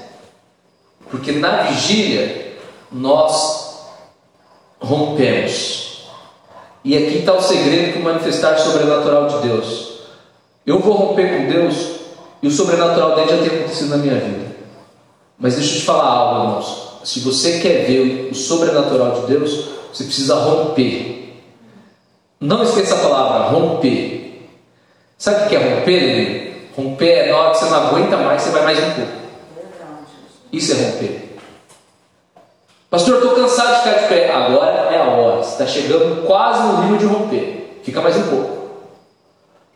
[1.09, 2.57] Porque na vigília
[2.91, 3.87] nós
[4.79, 6.09] rompemos.
[6.83, 9.90] E aqui está o segredo para manifestar sobrenatural de Deus.
[10.65, 12.01] Eu vou romper com Deus
[12.41, 14.55] e o sobrenatural dele já tem acontecido na minha vida.
[15.37, 16.91] Mas deixa eu te falar algo, irmãos.
[17.03, 21.41] Se você quer ver o sobrenatural de Deus, você precisa romper.
[22.39, 24.49] Não esqueça a palavra romper.
[25.17, 26.69] Sabe o que é romper, Lili?
[26.75, 29.11] Romper é na hora que você não aguenta mais, você vai mais um pouco.
[30.51, 31.37] Isso é romper.
[32.89, 34.31] Pastor, estou cansado de ficar de pé.
[34.31, 35.41] Agora é a hora.
[35.41, 37.79] Está chegando quase no nível de romper.
[37.83, 38.60] Fica mais um pouco.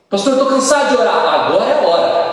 [0.09, 1.15] Pastor, estou cansado de orar.
[1.15, 2.25] Agora é a hora.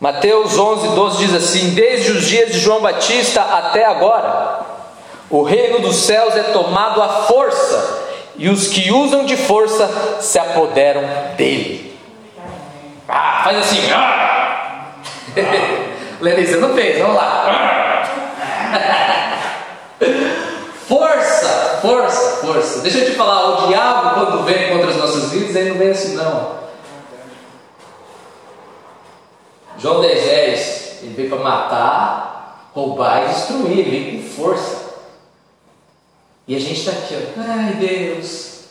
[0.00, 4.60] Mateus 11, 12 diz assim: Desde os dias de João Batista até agora,
[5.28, 8.06] o reino dos céus é tomado à força,
[8.36, 11.02] e os que usam de força se apoderam
[11.36, 11.98] dele.
[13.08, 13.90] Ah, faz assim.
[13.92, 14.27] Ah.
[16.20, 18.04] Lenise, não fez, vamos lá.
[20.86, 22.80] força, força, força.
[22.80, 25.90] Deixa eu te falar, o diabo, quando vem contra as nossas vidas, ele não vem
[25.90, 26.58] assim, não.
[29.78, 34.88] João 10, 10, ele veio para matar, roubar e destruir, ele veio com força.
[36.48, 37.40] E a gente está aqui, ó.
[37.40, 38.64] ai Deus,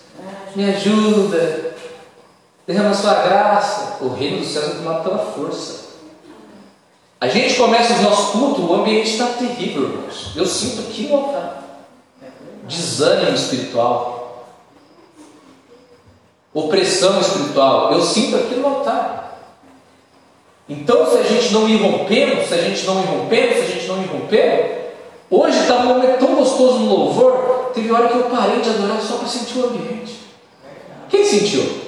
[0.55, 1.75] me ajuda,
[2.65, 3.97] derrama a sua graça.
[4.01, 5.86] O reino dos céus é tomado pela força.
[7.19, 10.31] A gente começa os nossos cultos, o ambiente está terrível, irmãos.
[10.35, 11.67] Eu sinto aqui no altar
[12.67, 14.45] desânimo espiritual,
[16.53, 17.93] opressão espiritual.
[17.93, 19.39] Eu sinto aqui no altar.
[20.69, 23.65] Então, se a gente não ir rompendo, se a gente não ir rompendo, se a
[23.67, 24.75] gente não ir rompendo,
[25.31, 29.01] hoje está um momento tão gostoso no louvor, teve hora que eu parei de adorar
[29.01, 30.19] só para sentir o ambiente.
[31.09, 31.87] Quem sentiu?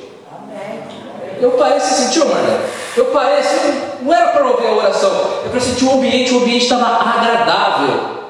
[1.42, 2.79] Eu parei, você sentiu, Marlene?
[3.00, 5.10] Eu parei, assim, não era para ouvir a oração,
[5.46, 8.26] é para sentir o ambiente, o ambiente estava agradável.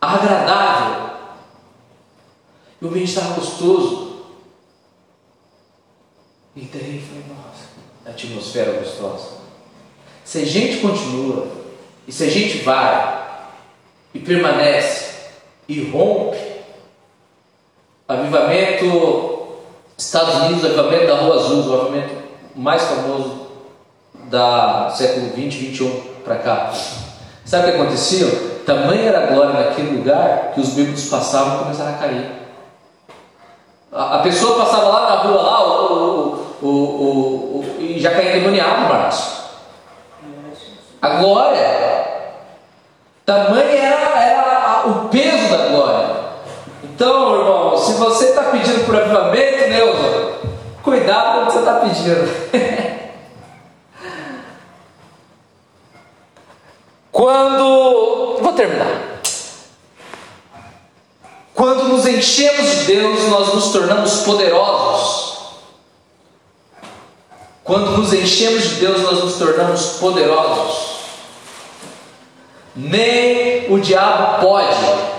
[0.00, 1.10] Agradável.
[2.80, 4.22] E o ambiente estava gostoso.
[6.56, 7.66] E daí foi, nossa,
[8.06, 9.36] a atmosfera gostosa.
[10.24, 11.48] Se a gente continua,
[12.08, 13.22] e se a gente vai,
[14.14, 15.26] e permanece,
[15.68, 16.38] e rompe,
[18.08, 19.58] avivamento
[19.98, 22.14] Estados Unidos, avivamento da Rua Azul, o avivamento
[22.54, 23.45] mais famoso
[24.26, 26.72] da século 20, 21 para cá.
[27.44, 28.26] Sabe o que acontecia?
[28.66, 32.32] Tamanha era a glória naquele lugar que os bêbados passavam e começaram a cair.
[33.92, 38.88] A, a pessoa passava lá na rua, lá, o, o, o, e já caía endemoniado,
[38.88, 39.36] Marcos.
[41.00, 41.86] A glória.
[43.24, 46.16] Tamanho era, era o peso da glória.
[46.82, 50.32] Então, irmão, se você está pedindo por avivamento, Neuza,
[50.82, 52.96] cuidado com o que você está pedindo.
[57.16, 58.38] Quando.
[58.42, 59.20] Vou terminar.
[61.54, 65.36] Quando nos enchemos de Deus, nós nos tornamos poderosos.
[67.64, 70.96] Quando nos enchemos de Deus, nós nos tornamos poderosos
[72.76, 75.16] nem o diabo pode.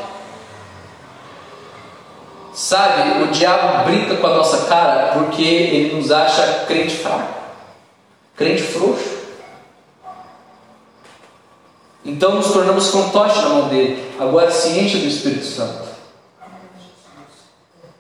[2.54, 7.34] Sabe, o diabo brinca com a nossa cara porque ele nos acha crente fraco,
[8.36, 9.17] crente frouxo.
[12.08, 14.02] Então nos tornamos fantoche na mão dele.
[14.18, 15.86] Agora enche do Espírito Santo.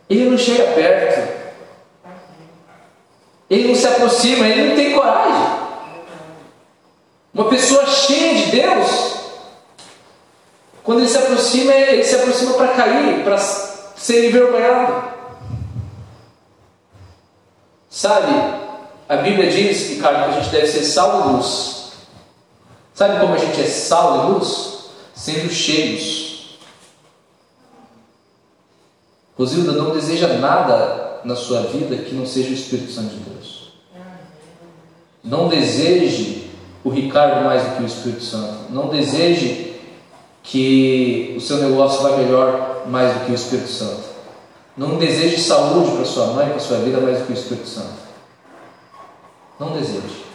[0.10, 1.38] Ele não chega perto.
[3.50, 5.58] Ele não se aproxima, ele não tem coragem.
[7.34, 9.16] Uma pessoa cheia de Deus,
[10.84, 15.04] quando ele se aproxima, ele se aproxima para cair, para ser envergonhado.
[17.90, 18.34] Sabe,
[19.08, 21.77] a Bíblia diz, Ricardo, que a gente deve ser sal luz.
[22.98, 24.90] Sabe como a gente é sal e luz?
[25.14, 26.58] Sendo cheios.
[29.38, 33.74] Rosilda não deseja nada na sua vida que não seja o Espírito Santo de Deus.
[35.24, 36.50] Não deseje
[36.84, 38.72] o Ricardo mais do que o Espírito Santo.
[38.72, 39.80] Não deseje
[40.42, 44.08] que o seu negócio vai melhor mais do que o Espírito Santo.
[44.76, 47.94] Não deseje saúde para sua mãe, para sua vida mais do que o Espírito Santo.
[49.60, 50.27] Não deseje.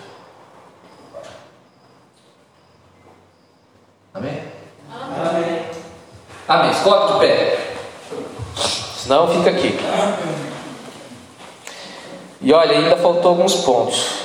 [4.15, 4.43] Amém?
[4.91, 5.63] Amém.
[6.47, 6.75] Amém.
[6.75, 7.59] Se de pé.
[8.99, 9.79] Senão fica aqui.
[12.41, 14.23] E olha, ainda faltou alguns pontos.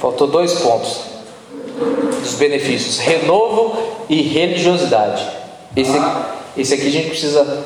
[0.00, 1.02] Faltou dois pontos
[2.20, 5.24] dos benefícios: renovo e religiosidade.
[5.76, 5.92] Esse,
[6.56, 7.64] esse aqui a gente precisa,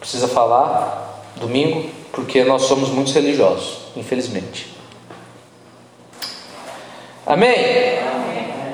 [0.00, 4.74] precisa falar domingo, porque nós somos muito religiosos, infelizmente.
[7.26, 8.00] Amém?